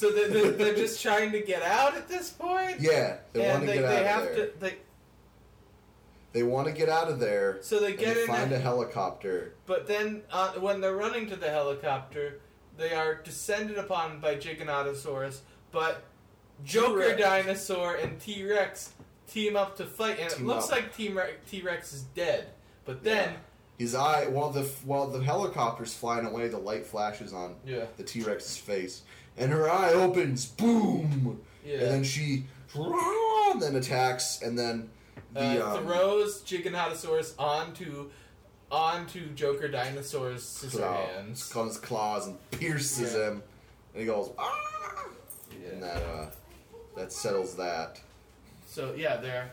[0.00, 2.80] So they they're, they're just trying to get out at this point.
[2.80, 4.46] Yeah, they want and to they, get they out have of there.
[4.46, 4.58] to.
[4.60, 4.74] They,
[6.32, 7.58] They want to get out of there.
[7.60, 9.54] so they and get they in, find a- a helicopter.
[9.66, 12.40] but then uh, when they're running to the helicopter,
[12.78, 15.40] they are descended upon by Giganotosaurus.
[15.70, 16.02] But
[16.64, 17.20] Joker T-Rex.
[17.20, 18.92] Dinosaur and T Rex
[19.28, 20.72] team up to fight, and it looks up.
[20.72, 21.10] like T
[21.62, 22.46] Rex is dead.
[22.86, 23.34] But then,
[23.78, 28.02] His eye, while the while the helicopter's flying away, the light flashes on yeah, the
[28.04, 29.02] T Rex's face,
[29.40, 30.46] and her eye opens.
[30.46, 31.40] Boom!
[31.64, 31.74] yeah.
[31.78, 34.88] And then she and then attacks, and then
[35.32, 38.10] the uh, um, throws Giganotosaurus onto
[38.70, 41.52] onto Joker Dinosaur's scissor claw- hands.
[41.52, 43.28] comes claws and pierces Yeah.
[43.30, 43.42] him,
[43.94, 45.04] and he goes ah,
[45.72, 46.26] and that uh,
[46.96, 48.00] that settles that.
[48.66, 49.50] So yeah, they're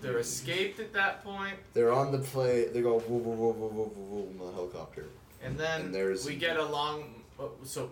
[0.00, 2.66] they're escaped at that point, They're on the play.
[2.68, 5.06] They go woo woo woo woo woo woo woo in the helicopter.
[5.44, 7.22] and then And there's- we get a long.
[7.38, 7.90] oh, So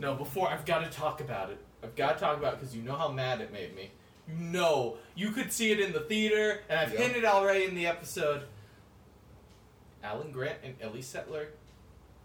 [0.00, 1.58] no, before I've got to talk about it.
[1.82, 3.90] I've got to talk about it because you know how mad it made me.
[4.28, 7.00] You know, you could see it in the theater, and I've Yep.
[7.02, 8.42] hinted already in the episode.
[10.02, 11.48] Alan Grant and Ellie Sattler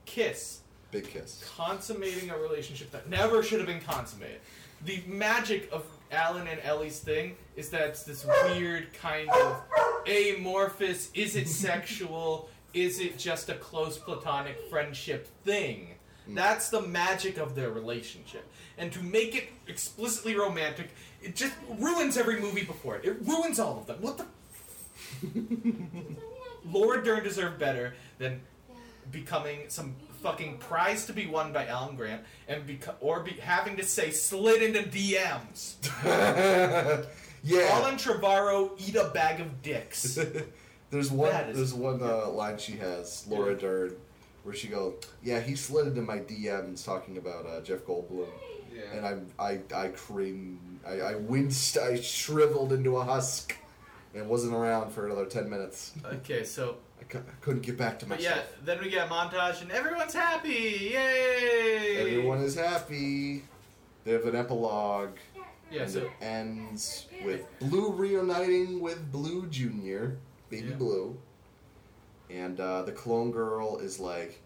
[0.06, 0.60] kiss
[0.92, 1.44] Big kiss.
[1.58, 4.40] consummating a relationship that never should have been consummated.
[4.86, 9.64] The magic of Alan and Ellie's thing is that it's this weird kind of
[10.08, 15.95] amorphous, is it sexual, is it just a close platonic friendship thing?
[16.28, 18.46] That's the magic of their relationship.
[18.78, 20.90] And to make it explicitly romantic,
[21.22, 23.06] it just ruins every movie before it.
[23.06, 23.98] It ruins all of them.
[24.02, 24.26] What the
[26.72, 28.42] Laura Dern deserved better than
[29.12, 33.78] becoming some fucking prize to be won by Alan Grant and beco- or be having
[33.78, 35.76] to say slid into DMs.
[37.44, 37.68] yeah.
[37.70, 40.18] Colin Trevorrow eat a bag of dicks.
[40.90, 41.30] there's one.
[41.30, 43.60] That is- There's one uh, line she has, Laura Yeah.
[43.60, 43.96] Dern,
[44.46, 48.28] where she goes, "Yeah, he slid into my DMs talking about uh, Jeff Goldblum."
[48.93, 53.56] and I I I cringed, I, I winced, I shriveled into a husk,
[54.14, 55.93] and wasn't around for another ten minutes.
[56.06, 58.36] okay, so I, cou- I couldn't get back to but myself.
[58.38, 60.91] yeah, then we get a montage and everyone's happy.
[60.93, 61.98] Yay!
[62.00, 63.43] Everyone is happy.
[64.04, 65.16] They have an epilogue,
[65.72, 70.18] Yeah, and so it ends with Blue reuniting with Blue Junior,
[70.50, 70.76] baby Yeah.
[70.76, 71.18] Blue,
[72.30, 74.42] and uh, the clone girl is like,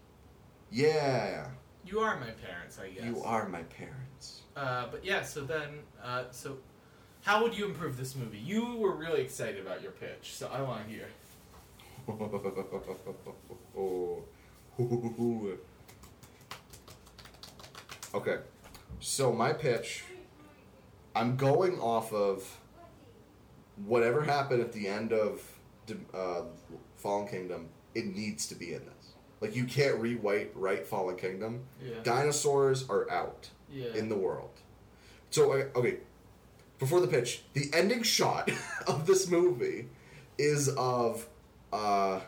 [0.70, 1.48] "Yeah,
[1.84, 3.04] you are my parents, I guess.
[3.04, 6.58] you are my parents." Uh, but yeah, so then, uh, so
[7.22, 8.38] how would you improve this movie?
[8.38, 11.08] You were really excited about your pitch, so I want to hear.
[18.14, 18.38] okay,
[19.00, 20.04] so my pitch,
[21.14, 22.58] I'm going off of
[23.84, 25.42] whatever happened at the end of
[26.14, 26.42] uh,
[27.00, 27.68] Fallen Kingdom.
[27.94, 29.14] It needs to be in this.
[29.40, 31.62] Like you can't rewrite write Fallen Kingdom.
[31.82, 31.94] Yeah.
[32.02, 33.94] Dinosaurs are out Yeah.
[33.94, 34.50] in the world.
[35.30, 35.98] So okay,
[36.78, 38.50] before the pitch, the ending shot
[38.86, 39.88] of this movie
[40.38, 41.26] is of
[41.72, 42.20] uh,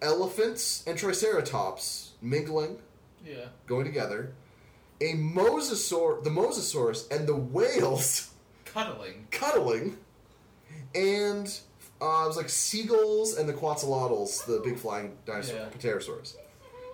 [0.00, 2.78] elephants and triceratops mingling,
[3.24, 3.46] yeah.
[3.66, 4.32] going together.
[5.00, 8.30] A mosasaur, the mosasaurus, and the whales
[8.64, 9.26] Cuddling.
[9.32, 9.98] cuddling,
[10.94, 11.58] and
[12.02, 15.68] uh, it was like seagulls and the quetzalcoatlus, the big flying dinosaur, Yeah.
[15.78, 16.34] pterosaurs.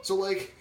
[0.02, 0.54] So like,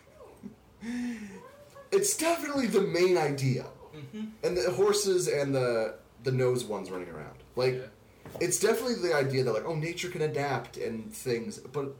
[1.91, 4.25] it's definitely the main idea, Mm-hmm.
[4.45, 7.37] and the horses and the the nose ones running around.
[7.55, 8.39] Like, Yeah.
[8.39, 11.95] it's definitely the idea that like, oh, nature can adapt and things, but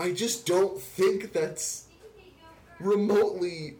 [0.00, 1.86] I just don't think that's
[2.80, 3.76] remotely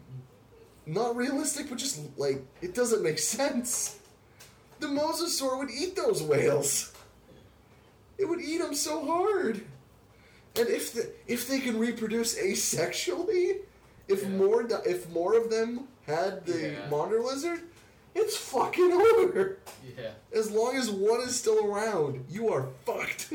[0.85, 3.97] not realistic, but just like it doesn't make sense.
[4.79, 6.92] The mosasaur would eat those whales.
[8.17, 9.57] It would eat them so hard.
[10.55, 13.59] And if the, if they can reproduce asexually,
[14.07, 14.29] if Yeah.
[14.29, 16.89] more di- if more of them had the Yeah.
[16.89, 17.61] monitor lizard,
[18.13, 19.57] it's fucking over.
[19.97, 20.11] Yeah.
[20.31, 23.33] As long as one is still around, you are fucked.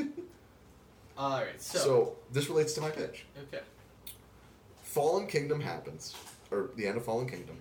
[1.18, 1.60] All right.
[1.60, 1.78] So.
[1.78, 3.24] so this relates to my pitch.
[3.52, 3.64] okay.
[4.84, 6.14] Fallen Kingdom happens,
[6.50, 7.56] or the end of Fallen Kingdom.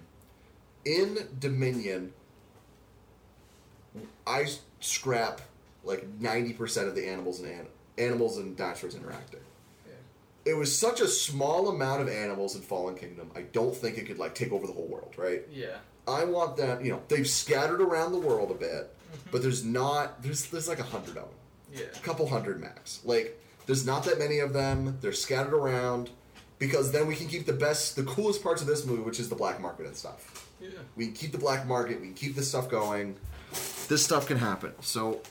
[0.85, 2.13] In Dominion,
[4.25, 4.47] I
[4.79, 5.41] scrap
[5.83, 7.67] like ninety percent of the animals and an-
[7.97, 9.39] animals and dinosaurs interacting.
[9.85, 9.93] Yeah.
[10.53, 13.31] It was such a small amount of animals in Fallen Kingdom.
[13.35, 15.41] I don't think it could like take over the whole world, right?
[15.51, 15.77] Yeah.
[16.07, 16.83] I want them.
[16.83, 19.29] You know, they've scattered around the world a bit, mm-hmm.
[19.31, 20.21] but there's not.
[20.21, 21.33] There's there's like a hundred of them
[21.73, 21.85] Yeah.
[21.93, 23.01] a couple hundred max.
[23.03, 24.97] Like, there's not that many of them.
[25.01, 26.09] They're scattered around
[26.59, 29.27] because then we can keep the best, the coolest parts of this movie, which is
[29.29, 30.49] the black market and stuff.
[30.61, 30.69] Yeah.
[30.95, 31.99] We can keep the black market.
[31.99, 33.15] We can keep this stuff going.
[33.89, 34.73] This stuff can happen.
[34.81, 35.21] So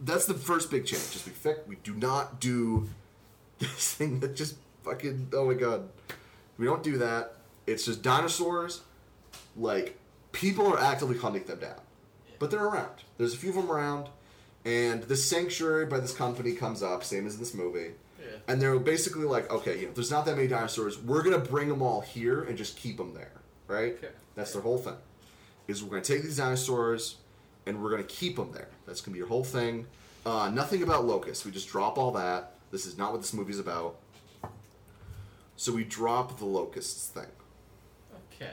[0.00, 1.12] that's the first big change.
[1.12, 2.88] Just we we do not do
[3.58, 5.88] this thing that just fucking oh my god.
[6.58, 7.36] We don't do that.
[7.66, 8.82] It's just dinosaurs.
[9.56, 9.98] Like
[10.32, 11.80] people are actively hunting them down,
[12.38, 13.04] but they're around.
[13.18, 14.08] There's a few of them around,
[14.64, 17.92] and this sanctuary by this company comes up, same as this movie.
[18.18, 18.36] Yeah.
[18.48, 20.98] And they're basically like, okay, you know, there's not that many dinosaurs.
[20.98, 23.32] We're gonna bring them all here and just keep them there,
[23.66, 23.94] right?
[23.94, 24.12] Okay.
[24.34, 24.96] That's their whole thing.
[25.68, 27.16] Is we're gonna take these dinosaurs
[27.66, 28.68] and we're gonna keep them there.
[28.86, 29.86] That's gonna be your whole thing.
[30.24, 31.44] Uh, nothing about locusts.
[31.44, 32.54] We just drop all that.
[32.70, 33.96] This is not what this movie's about.
[35.56, 37.26] So we drop the locusts thing
[38.34, 38.50] Okay.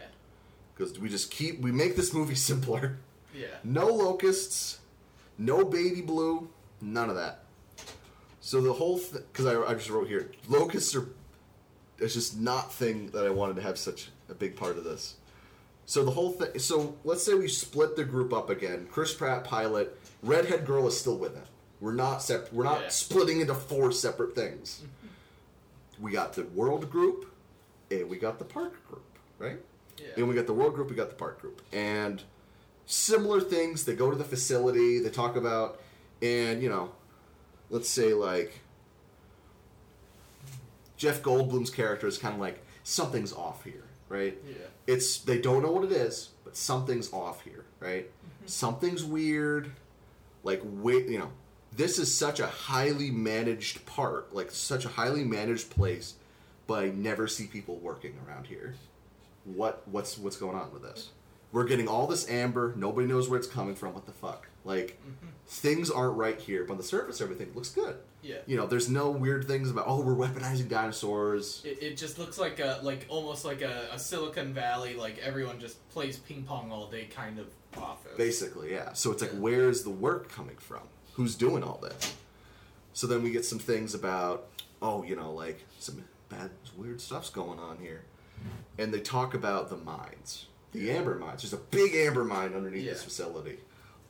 [0.76, 2.98] because we just keep we make this movie simpler.
[3.34, 3.48] Yeah.
[3.64, 4.80] No locusts,
[5.38, 6.50] no baby blue,
[6.82, 7.44] none of that.
[8.42, 11.08] So the whole thing, because I, I just wrote here, locusts are,
[12.00, 15.16] it's just not thing that I wanted to have such a big part of this.
[15.88, 18.88] So the whole thing, so let's say we split the group up again.
[18.92, 21.46] Chris Pratt, pilot, redhead girl is still with him.
[21.80, 22.88] We're not sep- We're not Yeah.
[22.90, 24.82] splitting into four separate things.
[26.00, 27.26] we got the world group,
[27.90, 29.02] and we got the park group,
[29.40, 29.58] right?
[29.98, 30.10] Yeah.
[30.18, 31.60] And we got the world group, we got the park group.
[31.74, 32.22] And
[32.86, 35.82] similar things, they go to the facility, they talk about,
[36.22, 36.92] and, you know,
[37.72, 38.60] let's say, like,
[40.98, 44.38] Jeff Goldblum's character is kind of like, something's off here, right?
[44.48, 44.54] Yeah.
[44.88, 48.06] It's, they don't know what it is, but something's off here, right?
[48.06, 48.48] Mm-hmm.
[48.48, 49.72] Something's weird.
[50.44, 51.32] Like, wait, you know,
[51.72, 56.16] this is such a highly managed part, like, such a highly managed place,
[56.66, 58.76] but I never see people working around here
[59.56, 61.10] what what's what's going on with this?
[61.52, 62.74] We're getting all this amber.
[62.76, 63.94] Nobody knows where it's coming from.
[63.94, 64.50] What the fuck?
[64.66, 65.30] Like mm-hmm.
[65.48, 66.66] things aren't right here.
[66.66, 67.96] But on the surface, everything looks good.
[68.28, 68.36] Yeah.
[68.46, 71.62] You know, there's no weird things about oh we're weaponizing dinosaurs.
[71.64, 75.60] It, it just looks like a like almost like a, a Silicon Valley like everyone
[75.60, 77.48] just plays ping pong all day kind of
[77.82, 78.18] office.
[78.18, 78.94] Basically, yeah.
[78.94, 79.40] So it's like Yeah.
[79.40, 80.82] where's the work coming from?
[81.14, 82.16] Who's doing all this?
[82.94, 84.48] So then we get some things about
[84.82, 88.04] oh you know like some bad weird stuff's going on here,
[88.78, 91.42] and they talk about the mines, the amber mines.
[91.44, 93.60] There's a big amber mine underneath this facility.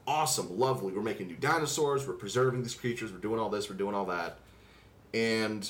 [0.07, 0.93] Awesome, lovely.
[0.93, 2.07] We're making new dinosaurs.
[2.07, 3.11] We're preserving these creatures.
[3.11, 3.69] We're doing all this.
[3.69, 4.39] We're doing all that,
[5.13, 5.69] and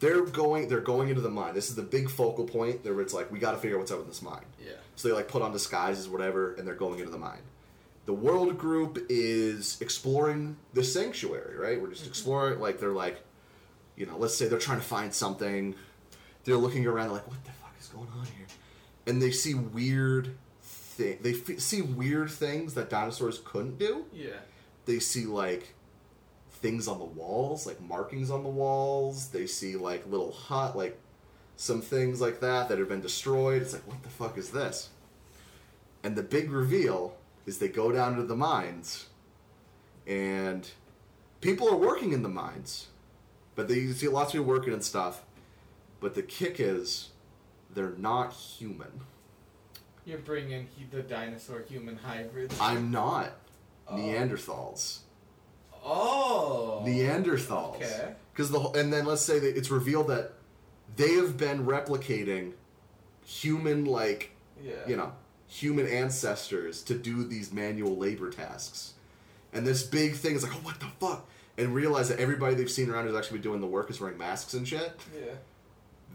[0.00, 0.68] they're going.
[0.68, 1.54] They're going into the mine.
[1.54, 2.84] This is the big focal point.
[2.84, 4.44] There, it's like we got to figure out what's up with this mine.
[4.62, 4.72] Yeah.
[4.96, 7.40] So they like put on disguises, whatever, and they're going into the mine.
[8.04, 11.80] The world group is exploring the sanctuary, right?
[11.80, 12.10] We're just mm-hmm.
[12.10, 12.60] exploring.
[12.60, 13.22] Like they're like,
[13.96, 15.74] you know, let's say they're trying to find something.
[16.44, 18.46] They're looking around, like, what the fuck is going on here?
[19.06, 20.36] And they see weird
[20.94, 21.18] thing.
[21.20, 24.06] They f- see weird things that dinosaurs couldn't do.
[24.12, 24.38] Yeah.
[24.86, 25.74] They see like
[26.50, 29.28] things on the walls, like markings on the walls.
[29.28, 30.98] They see like little hut, like
[31.56, 33.62] some things like that that have been destroyed.
[33.62, 34.90] It's like, what the fuck is this?
[36.02, 37.16] And the big reveal
[37.46, 39.06] is they go down to the mines,
[40.06, 40.68] and
[41.40, 42.88] people are working in the mines,
[43.54, 45.22] but they see lots of people working and stuff.
[46.00, 47.10] But the kick is,
[47.72, 49.00] they're not human.
[50.04, 52.56] You're bringing he- the dinosaur human hybrids.
[52.60, 53.32] I'm not
[53.88, 53.96] Oh.
[53.96, 54.98] Neanderthals.
[55.84, 56.82] oh.
[56.86, 57.76] Neanderthals.
[57.76, 58.14] Okay.
[58.32, 60.32] Because the whole, and then let's say that it's revealed that
[60.96, 62.52] they have been replicating
[63.24, 64.30] human like
[64.62, 64.72] Yeah.
[64.86, 65.12] you know
[65.46, 68.94] human ancestors to do these manual labor tasks,
[69.52, 71.26] and this big thing is like oh what the fuck,
[71.56, 74.52] and realize that everybody they've seen around who's actually doing the work is wearing masks
[74.54, 74.92] and shit.
[75.14, 75.34] Yeah.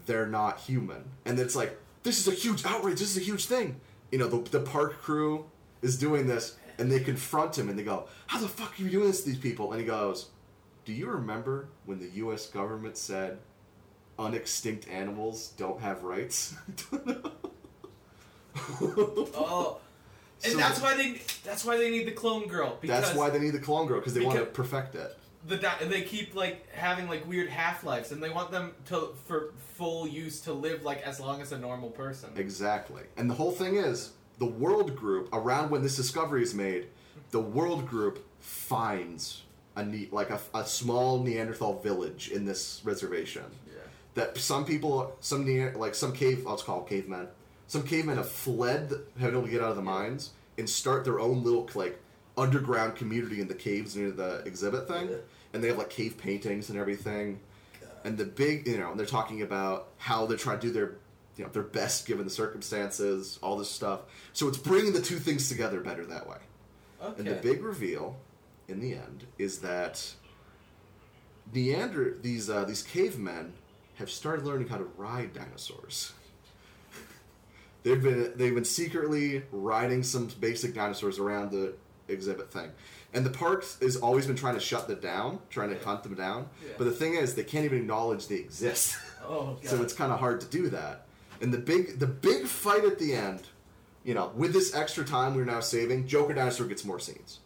[0.06, 2.98] They're not human, and it's like this is a huge outrage.
[2.98, 3.80] This is a huge thing.
[4.12, 5.46] You know the the park crew
[5.82, 8.90] is doing this, and they confront him and they go, "How the fuck are you
[8.90, 10.28] doing this to these people?" And he goes,
[10.84, 12.46] "Do you remember when the U.S.
[12.48, 13.38] government said
[14.18, 16.54] unextinct animals don't have rights?"
[18.56, 19.78] Oh.
[20.42, 23.30] And So- that's why they that's why they need the clone girl because That's why
[23.30, 25.16] they need the clone girl because they want to perfect it.
[25.46, 29.14] The di- they keep like having like weird half lives and they want them to
[29.26, 32.30] for full use to live like as long as a normal person.
[32.36, 33.02] Exactly.
[33.16, 36.88] And the whole thing is, the world group around when this discovery is made,
[37.30, 39.42] the world group finds
[39.76, 43.44] a ne- like a, a small Neanderthal village in this reservation.
[43.66, 43.80] Yeah.
[44.14, 47.28] That some people, some Nean- like some cave, I'll just call cavemen.
[47.66, 48.90] Some cavemen have fled,
[49.20, 51.98] have been able to get out of the mines and start their own little like
[52.40, 55.08] underground community in the caves near the exhibit thing.
[55.08, 55.16] Yeah.
[55.52, 57.40] And they have like cave paintings and everything.
[58.04, 60.94] And the big, you know, and they're talking about how they're trying to do their,
[61.36, 64.00] you know, their best given the circumstances, all this stuff.
[64.32, 66.38] So it's bringing the two things together better that way.
[67.02, 67.14] Okay.
[67.18, 68.16] And the big reveal,
[68.68, 70.14] in the end, is that
[71.52, 73.54] Neander these uh, these cavemen
[73.96, 76.12] have started learning how to ride dinosaurs.
[77.82, 81.74] They've been they've been secretly riding some basic dinosaurs around the
[82.12, 82.70] exhibit thing,
[83.12, 86.14] and the parks has always been trying to shut them down, trying to hunt them
[86.14, 86.48] down.
[86.64, 86.72] Yeah.
[86.78, 88.96] But the thing is, they can't even acknowledge they exist.
[89.22, 91.04] Oh, so it's kind of hard to do that.
[91.42, 93.42] And the big the big fight at the end,
[94.02, 97.38] you know, with this extra time we're now saving, Joker Dinosaur gets more scenes.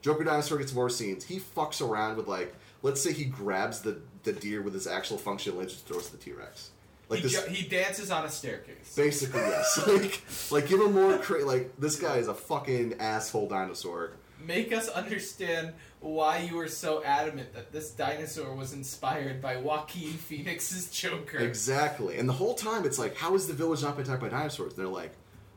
[0.00, 1.24] Joker Dinosaur gets more scenes.
[1.24, 5.18] He fucks around with like, let's say he grabs the the deer with his actual
[5.18, 6.70] function and just throws the T Rex.
[7.08, 8.94] Like he, this, ju- he dances on a staircase.
[8.96, 9.80] basically yes.
[9.86, 14.12] like like give him more cra- like this guy is a fucking asshole dinosaur.
[14.44, 20.12] Make us understand why you were so adamant that this dinosaur was inspired by Joaquin
[20.28, 21.38] Phoenix's Joker.
[21.38, 22.18] Exactly.
[22.18, 24.72] And the whole time it's like, how is the village not been attacked by dinosaurs?
[24.74, 25.12] And they're like,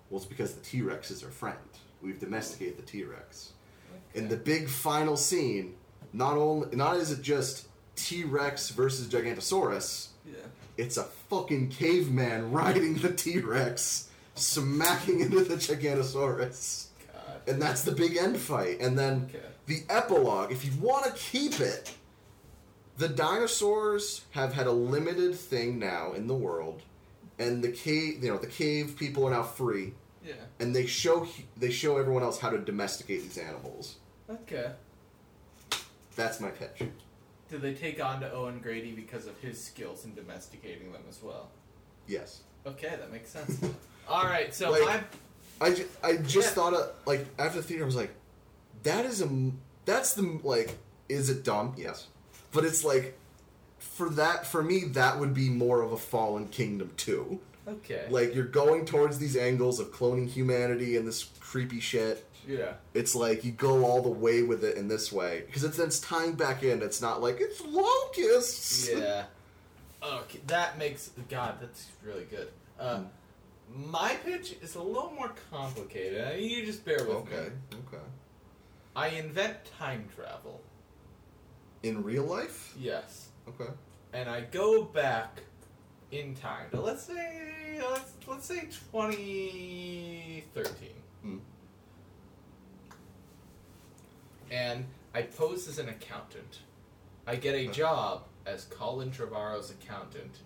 [0.09, 1.57] well, it's because the T Rex is our friend.
[2.01, 3.51] We've domesticated the T Rex.
[4.13, 5.76] In the big final scene,
[6.13, 10.34] not only not is it just T Rex versus Gigantosaurus, Yeah.
[10.80, 16.88] It's a fucking caveman riding the T Rex, smacking into the Gigantosaurus.
[17.14, 17.41] God.
[17.47, 18.80] And that's the big end fight.
[18.80, 19.45] And then Okay.
[19.68, 21.93] the epilogue, if you want to keep it,
[22.97, 26.81] the dinosaurs have had a limited thing now in the world,
[27.38, 29.93] and the cave, you know, the cave people are now free,
[30.26, 30.34] Yeah.
[30.60, 33.95] and they show they show everyone else how to domesticate these animals.
[34.30, 34.72] Okay.
[36.15, 36.89] That's my pitch.
[37.49, 41.21] Did they take on to Owen Grady because of his skills in domesticating them as
[41.23, 41.49] well?
[42.07, 42.41] Yes.
[42.65, 43.59] Okay, that makes sense.
[44.07, 45.03] All right, so Like- my
[45.61, 46.53] I, ju- I just Yeah.
[46.53, 48.11] thought of like after the theater I was like,
[48.84, 50.77] that is a m- that's the like
[51.09, 51.73] is it dumb?
[51.77, 52.07] Yes,
[52.51, 53.17] but it's like
[53.80, 57.39] for that for me that would be more of a Fallen Kingdom too.
[57.67, 58.05] okay.
[58.09, 62.26] Like you're going towards these angles of cloning humanity and this creepy shit.
[62.49, 62.73] Yeah.
[62.93, 65.99] It's like you go all the way with it in this way because it's it's
[65.99, 66.81] tying back in.
[66.81, 68.89] It's not like it's locusts.
[68.89, 69.26] Yeah.
[70.01, 71.55] Okay, that makes God.
[71.59, 72.47] That's really good.
[72.80, 73.01] Uh,
[73.69, 76.26] My pitch is a little more complicated.
[76.26, 77.31] Uh, You just bear with Okay.
[77.31, 77.38] me.
[77.38, 77.51] Okay.
[77.97, 78.03] Okay.
[78.95, 80.61] I invent time travel.
[81.84, 82.73] In real life.
[82.80, 83.69] Yes, Okay.
[84.13, 85.41] and I go back
[86.11, 90.89] in time to let's say let's let's say 2013.
[91.23, 91.38] Hmm.
[94.51, 96.59] And I pose as an accountant.
[97.27, 100.39] I get a job as Colin Trevorrow's accountant.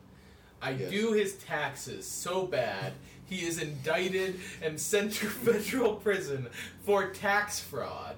[0.61, 0.91] I Yes.
[0.91, 2.93] do his taxes so bad
[3.25, 6.47] he is indicted and sent to federal prison
[6.85, 8.15] for tax fraud.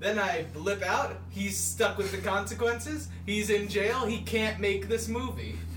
[0.00, 1.16] Then I blip out.
[1.30, 3.08] He's stuck with the consequences.
[3.26, 4.06] He's in jail.
[4.06, 5.56] He can't make this movie.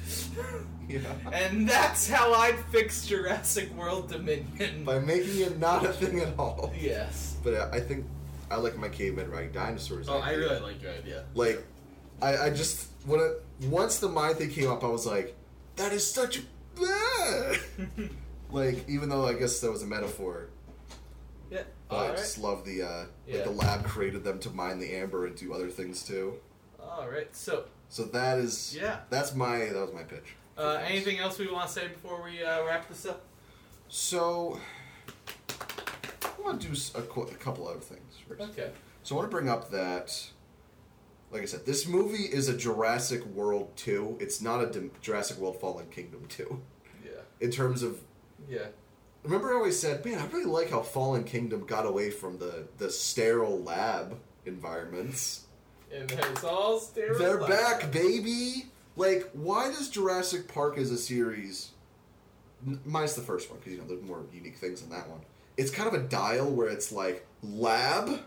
[0.90, 1.00] Yeah.
[1.32, 4.84] And that's how I'd fix Jurassic World Dominion.
[4.84, 6.74] By making it not a thing at all.
[6.78, 7.38] yes.
[7.46, 8.04] But uh, I think
[8.52, 10.08] I like my caveman riding dinosaurs.
[10.10, 11.26] Oh, I really like your idea.
[11.34, 11.64] like.
[12.22, 15.36] I, I just when it once the mind thing came up, I was like,
[15.78, 16.42] that is such a
[18.52, 20.48] like even though I guess that was a metaphor,
[21.50, 21.64] Yeah.
[21.90, 22.18] but All I right.
[22.18, 23.36] just love the uh, Yeah.
[23.38, 26.36] like the lab created them to mine the amber and do other things too.
[26.80, 27.34] All right.
[27.36, 29.00] So, So that is Yeah.
[29.10, 30.36] That's my that was my pitch.
[30.60, 33.24] uh, anything else we want to say before we uh, wrap this up?
[33.90, 34.60] So
[35.50, 38.01] I want to do s- a, qu- a couple other things
[38.38, 38.52] first.
[38.52, 38.72] Okay.
[39.04, 40.30] So I want to bring up that,
[41.32, 44.18] like I said, this movie is a Jurassic World 2.
[44.20, 46.62] It's not a Jurassic World Fallen Kingdom 2.
[47.04, 47.12] Yeah.
[47.40, 48.00] In terms of,
[48.50, 48.68] Yeah.
[49.24, 52.68] remember I always said, man, I really like how Fallen Kingdom got away from the,
[52.78, 55.46] the sterile lab environments.
[55.94, 57.18] And it's all sterile.
[57.20, 58.68] They're back, baby!
[58.96, 61.72] Like, why does Jurassic Park as a series,
[62.66, 65.20] n- minus the first one, because, you know, there's more unique things in that one,
[65.58, 68.22] it's kind of a dial where it's like, lab,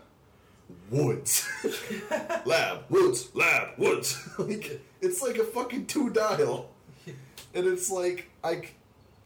[0.89, 1.47] woods.
[2.45, 4.29] lab, woods, lab, woods.
[4.37, 6.69] like, it's like a fucking two dial.
[7.53, 8.63] And it's like, I,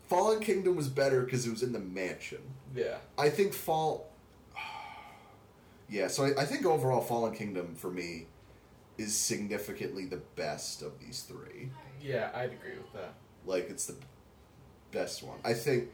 [0.08, 2.38] Fallen Kingdom was better because it was in the mansion.
[2.76, 2.98] Yeah.
[3.18, 4.08] I think Fall.
[5.90, 8.28] Yeah, so I, I think overall Fallen Kingdom for me
[9.00, 11.72] is significantly the best of these three.
[12.00, 13.14] Yeah, I'd agree with that.
[13.46, 13.96] Like it's the
[14.92, 15.38] best one.
[15.44, 15.90] I think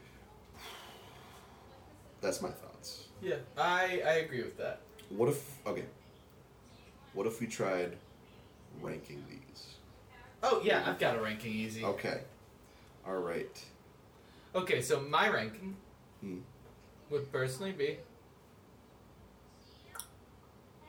[2.26, 3.04] that's my thoughts.
[3.22, 4.80] Yeah, I I agree with that.
[5.10, 5.84] What if okay?
[7.14, 7.96] What if we tried
[8.82, 9.76] ranking these?
[10.42, 11.84] Oh yeah, I've got a ranking easy.
[11.84, 12.22] Okay.
[13.06, 13.56] All right.
[14.56, 15.76] Okay, so my ranking
[16.20, 16.38] Hmm.
[17.10, 17.98] would personally be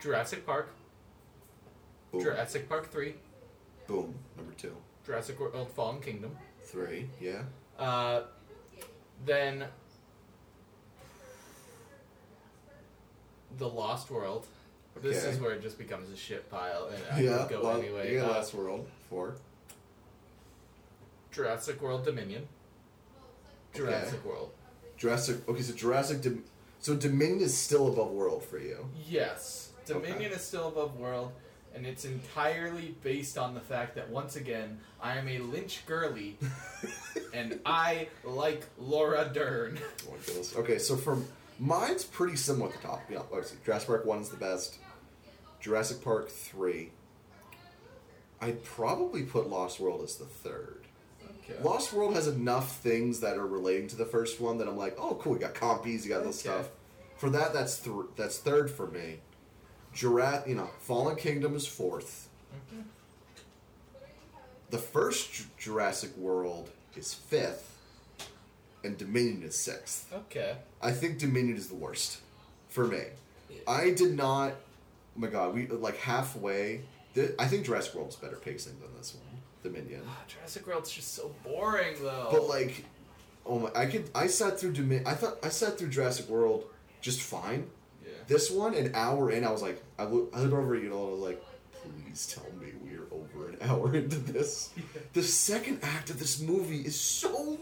[0.02, 0.74] Jurassic Park,
[2.12, 2.22] Boom.
[2.22, 3.14] Jurassic Park three,
[3.88, 4.16] Boom.
[4.36, 4.76] Number two.
[5.06, 6.36] Jurassic World Fallen Kingdom.
[6.64, 7.10] Three.
[7.22, 7.44] Yeah.
[7.78, 8.24] Uh,
[9.26, 9.66] then
[13.58, 14.46] The Lost World.
[15.02, 15.30] This Okay.
[15.36, 17.48] is where it just becomes a shit pile, and I yeah.
[17.50, 18.16] go well, anyway.
[18.16, 18.24] Yeah.
[18.26, 18.88] Uh, Lost World.
[19.10, 19.36] Four.
[21.32, 22.48] Jurassic World Dominion.
[23.74, 24.52] Jurassic World.
[24.98, 25.48] Jurassic.
[25.48, 26.22] Okay, so Jurassic.
[26.22, 26.44] Dom-
[26.80, 28.90] so Dominion is still above World for you.
[29.08, 30.36] Yes, Dominion Okay.
[30.36, 31.32] is still above World,
[31.76, 36.38] and it's entirely based on the fact that once again I am a Lynch girly,
[37.34, 39.78] and I like Laura Dern.
[40.10, 40.60] Oh.
[40.62, 41.28] Okay, so from
[41.60, 43.02] mine's pretty similar at the top.
[43.10, 44.78] Yeah, obviously Jurassic Park one is the best.
[45.60, 46.92] Jurassic Park three.
[48.40, 50.84] I'd probably put Lost World as the third.
[51.44, 51.62] Okay.
[51.64, 54.96] Lost World has enough things that are relating to the first one that I'm like,
[55.00, 55.34] oh, cool.
[55.34, 56.56] You got compies, you got this Okay.
[56.56, 56.70] stuff.
[57.18, 59.22] For that, that's th- that's third for me.
[59.94, 62.28] Jurassic, you know, Fallen Kingdom is 4th
[62.72, 62.84] Mhm.
[64.70, 67.77] The first Ju- Jurassic World is fifth,
[68.84, 70.12] and Dominion is sixth.
[70.14, 70.56] Okay.
[70.82, 72.20] I think Dominion is the worst
[72.70, 73.02] for me.
[73.50, 73.58] Yeah.
[73.68, 74.52] I did not.
[74.52, 76.82] Oh my god, we like halfway.
[77.40, 80.04] I think Jurassic World's better pacing than this one, Dominion.
[80.08, 82.28] Ah, Jurassic World's just so boring though.
[82.30, 82.86] But like,
[83.46, 84.10] oh my, I could.
[84.14, 85.08] I sat through Dominion.
[85.08, 86.66] I thought I sat through Jurassic World
[87.02, 87.68] just fine.
[88.06, 88.12] yeah.
[88.28, 90.90] This one, an hour in, I was like, I look, I looked over at you
[90.90, 91.44] know, and I was like,
[91.74, 94.70] please tell me we're over an hour into this.
[95.14, 97.58] The second act of this movie is so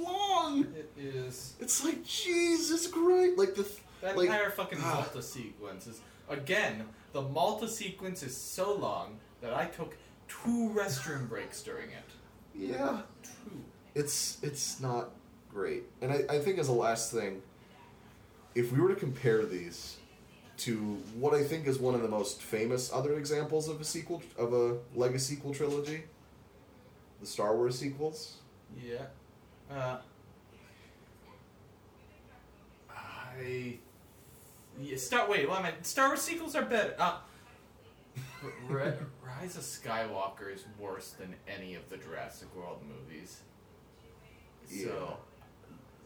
[0.61, 1.53] It is.
[1.60, 4.94] It's like Jesus Christ, like the th- That like entire fucking ah.
[5.02, 6.86] Malta sequence is again.
[7.14, 9.95] The Malta sequence is so long that I took
[10.27, 12.10] two restroom breaks during it.
[12.53, 13.02] yeah.
[13.23, 13.61] Two.
[13.94, 15.11] it's it's not
[15.52, 15.84] great.
[16.02, 17.41] And I, I think as a last thing,
[18.53, 19.98] if we were to compare these
[20.57, 20.77] to
[21.19, 24.53] what I think is one of the most famous other examples of a sequel of
[24.53, 26.03] a legacy sequel trilogy,
[27.19, 28.38] the Star Wars sequels.
[28.82, 29.06] Yeah.
[29.72, 29.98] Uh,
[33.40, 33.78] I.
[34.82, 35.30] Yeah, Star.
[35.30, 36.95] Wait, well, I mean, Star Wars sequels are better.
[36.99, 37.18] Uh,
[38.70, 38.94] R- R-
[39.24, 43.41] Rise of Skywalker is worse than any of the Jurassic World movies.
[44.68, 45.18] So,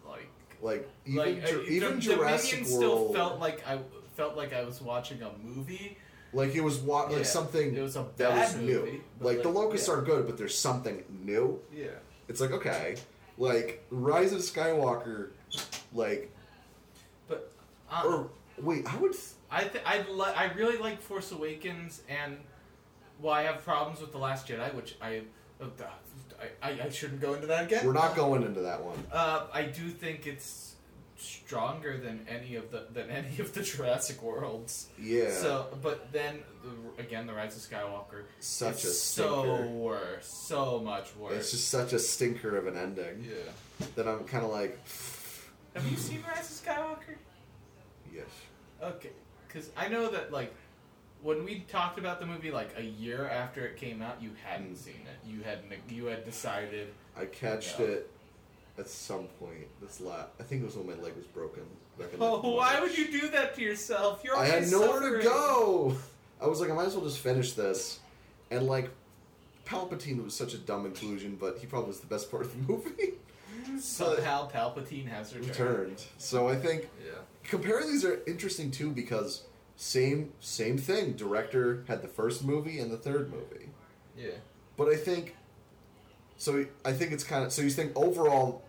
[0.08, 0.28] like,
[0.62, 3.80] Like even like Ju- uh, even the, Jurassic Dominion World, still felt like I
[4.16, 5.98] felt like I was watching a movie.
[6.34, 8.80] like it was wa- like something it was a that was bad new.
[8.82, 9.94] movie, but, like, the locusts yeah.
[9.96, 11.60] are good, but there's something new.
[11.74, 11.88] Yeah.
[12.28, 12.96] It's like okay,
[13.38, 15.30] like Rise of Skywalker,
[15.94, 16.39] like But
[17.92, 18.30] uh, or
[18.62, 19.16] wait, I would.
[19.52, 22.38] I th- I li- I really like Force Awakens, and
[23.20, 25.22] well, I have problems with the Last Jedi, which I
[25.62, 25.66] uh,
[26.62, 27.86] I, I, I shouldn't go into that again.
[27.86, 29.04] we're not going into that one.
[29.12, 30.76] Uh, I do think it's
[31.18, 34.88] stronger than any of the than any of the Jurassic worlds.
[34.98, 35.32] Yeah.
[35.32, 38.24] So, but then the, again, the Rise of Skywalker.
[38.40, 39.68] Such is a so stinker.
[39.68, 41.34] worse, so much worse.
[41.34, 43.88] It's just such a stinker of an ending yeah.
[43.96, 44.80] that I'm kind of like,
[45.76, 47.16] Have you seen Rise of Skywalker?
[48.14, 48.26] Yes.
[48.82, 49.12] Okay,
[49.48, 50.54] because I know that like
[51.22, 54.74] when we talked about the movie like a year after it came out, you hadn't
[54.74, 54.78] mm.
[54.78, 55.28] seen it.
[55.28, 55.60] You had
[55.90, 56.94] you had decided.
[57.18, 58.10] I catched it
[58.78, 59.68] at some point.
[59.82, 61.64] This la I think it was when my leg was broken.
[62.20, 64.22] Oh, why would you do that to yourself?
[64.24, 65.22] You're I had nowhere suffering.
[65.22, 65.98] to go.
[66.42, 68.00] I was like, I might as well just finish this,
[68.50, 68.90] and like,
[69.66, 72.58] Palpatine was such a dumb inclusion, but he probably was the best part of the
[72.74, 72.90] movie.
[72.90, 73.80] Mm-hmm.
[73.80, 75.50] Somehow Palpatine has returned.
[75.50, 76.04] Returned.
[76.18, 77.12] So I think Yeah.
[77.50, 79.44] Comparing these are interesting too because
[79.76, 81.14] same same thing.
[81.14, 83.70] Director had the first movie and the third movie.
[84.18, 84.32] Yeah.
[84.78, 85.36] But I think
[86.38, 86.66] so.
[86.86, 87.62] I think it's kind of so.
[87.62, 88.64] You think overall,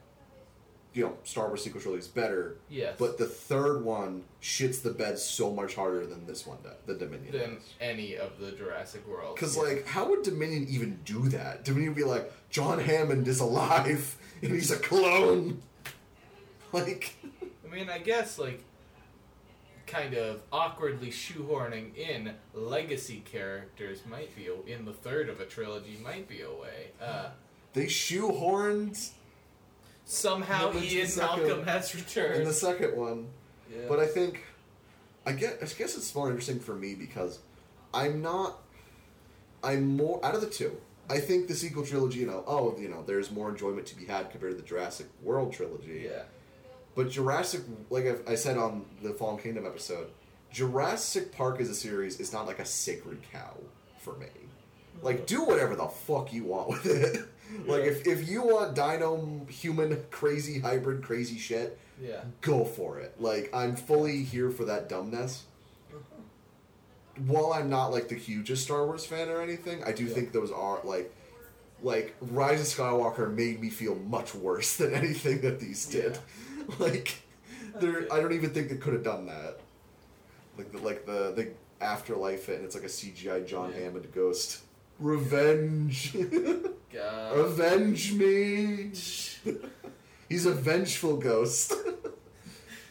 [0.93, 2.97] you know, Star Wars sequel trilogy is better, Yes.
[2.99, 6.75] but the third one shits the bed so much harder than this one does.
[6.87, 7.33] The Dominion.
[7.33, 9.37] than any of the Jurassic World.
[9.37, 9.63] Because Yeah.
[9.63, 11.65] like, how would Dominion even do that?
[11.65, 15.63] Dominion would be like, John Hammond is alive and he's a clone.
[16.73, 17.17] Like,
[17.65, 18.63] I mean, I guess like
[19.91, 25.45] kind of awkwardly shoehorning in legacy characters might be a, in the third of a
[25.45, 26.89] trilogy might be a way.
[27.03, 27.31] Uh,
[27.73, 29.11] they shoehorned
[30.05, 32.37] somehow he it's the Ian second- Malcolm has returned.
[32.43, 33.29] in the second one.
[33.71, 33.83] yeah.
[33.89, 34.43] But I think,
[35.27, 37.39] I get, I guess it's more interesting for me because
[37.93, 38.59] I'm not,
[39.63, 40.77] I'm more out of the two.
[41.09, 44.05] I think the sequel trilogy, you know, oh, you know, there's more enjoyment to be
[44.05, 46.03] had compared to the Jurassic World trilogy.
[46.09, 46.23] yeah.
[46.95, 50.09] But Jurassic, like I've, I said on the Fallen Kingdom episode,
[50.53, 53.57] Jurassic Park as a series is not like a sacred cow
[54.01, 54.27] for me.
[55.03, 57.25] Like, do whatever the fuck you want with it.
[57.67, 62.21] like, if, if you want dino, human, crazy, hybrid, crazy shit, Yeah.
[62.43, 63.15] go for it.
[63.19, 65.45] Like, I'm fully here for that dumbness.
[67.27, 70.15] While I'm not, like, the hugest Star Wars fan or anything, I do Yeah.
[70.15, 71.13] think those are, like,
[71.83, 76.19] like, Rise of Skywalker made me feel much worse than anything that these did.
[76.79, 77.23] like,
[77.77, 79.59] there, I don't even think they could have done that.
[80.59, 81.49] Like the like the the
[81.85, 83.81] afterlife, and it's like a CGI John Yeah.
[83.85, 84.61] Hammond ghost.
[84.99, 86.15] Revenge,
[86.93, 87.39] God.
[87.39, 88.91] avenge me.
[90.29, 91.73] He's a vengeful ghost.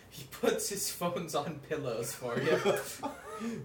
[0.09, 2.57] He puts his phones on pillows for you.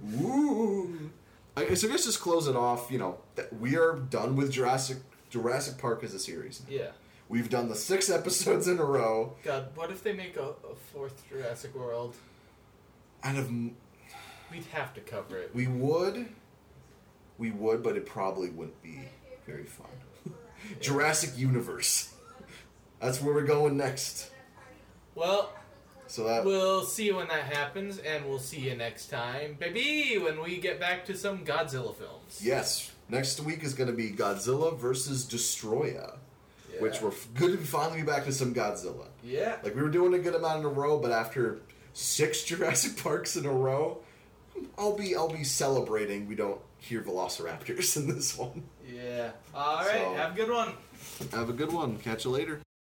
[0.02, 1.10] Woo!
[1.56, 2.90] I, so I guess just close it off.
[2.90, 4.98] You know, that we are done with Jurassic
[5.30, 6.62] Jurassic Park as a series.
[6.68, 6.88] yeah.
[7.28, 9.34] We've done the six episodes in a row.
[9.42, 12.14] God, what if they make a, a fourth Jurassic World?
[13.22, 15.50] Out of We'd have to cover it.
[15.54, 16.26] we would,
[17.38, 19.00] we would, but it probably wouldn't be
[19.46, 19.86] very fun.
[20.80, 22.14] Jurassic Universe.
[23.00, 24.30] That's where we're going next.
[25.14, 25.52] Well,
[26.06, 30.18] So that we'll see you when that happens, and we'll see you next time, baby,
[30.18, 32.40] when we get back to some Godzilla films.
[32.42, 36.18] yes, next week is going to be Godzilla versus Destoroyah,
[36.74, 36.80] Yeah.
[36.82, 39.06] which we're good to finally be back to some Godzilla.
[39.22, 39.56] Yeah.
[39.62, 41.60] Like we were doing a good amount in a row, but after
[41.92, 43.98] six Jurassic Parks in a row,
[44.78, 46.26] I'll be I'll be celebrating.
[46.28, 48.64] We don't hear Velociraptors in this one.
[48.86, 49.30] Yeah.
[49.54, 50.02] All right.
[50.02, 50.72] So- Have a good one.
[51.32, 51.98] Have a good one.
[51.98, 52.60] Catch you later.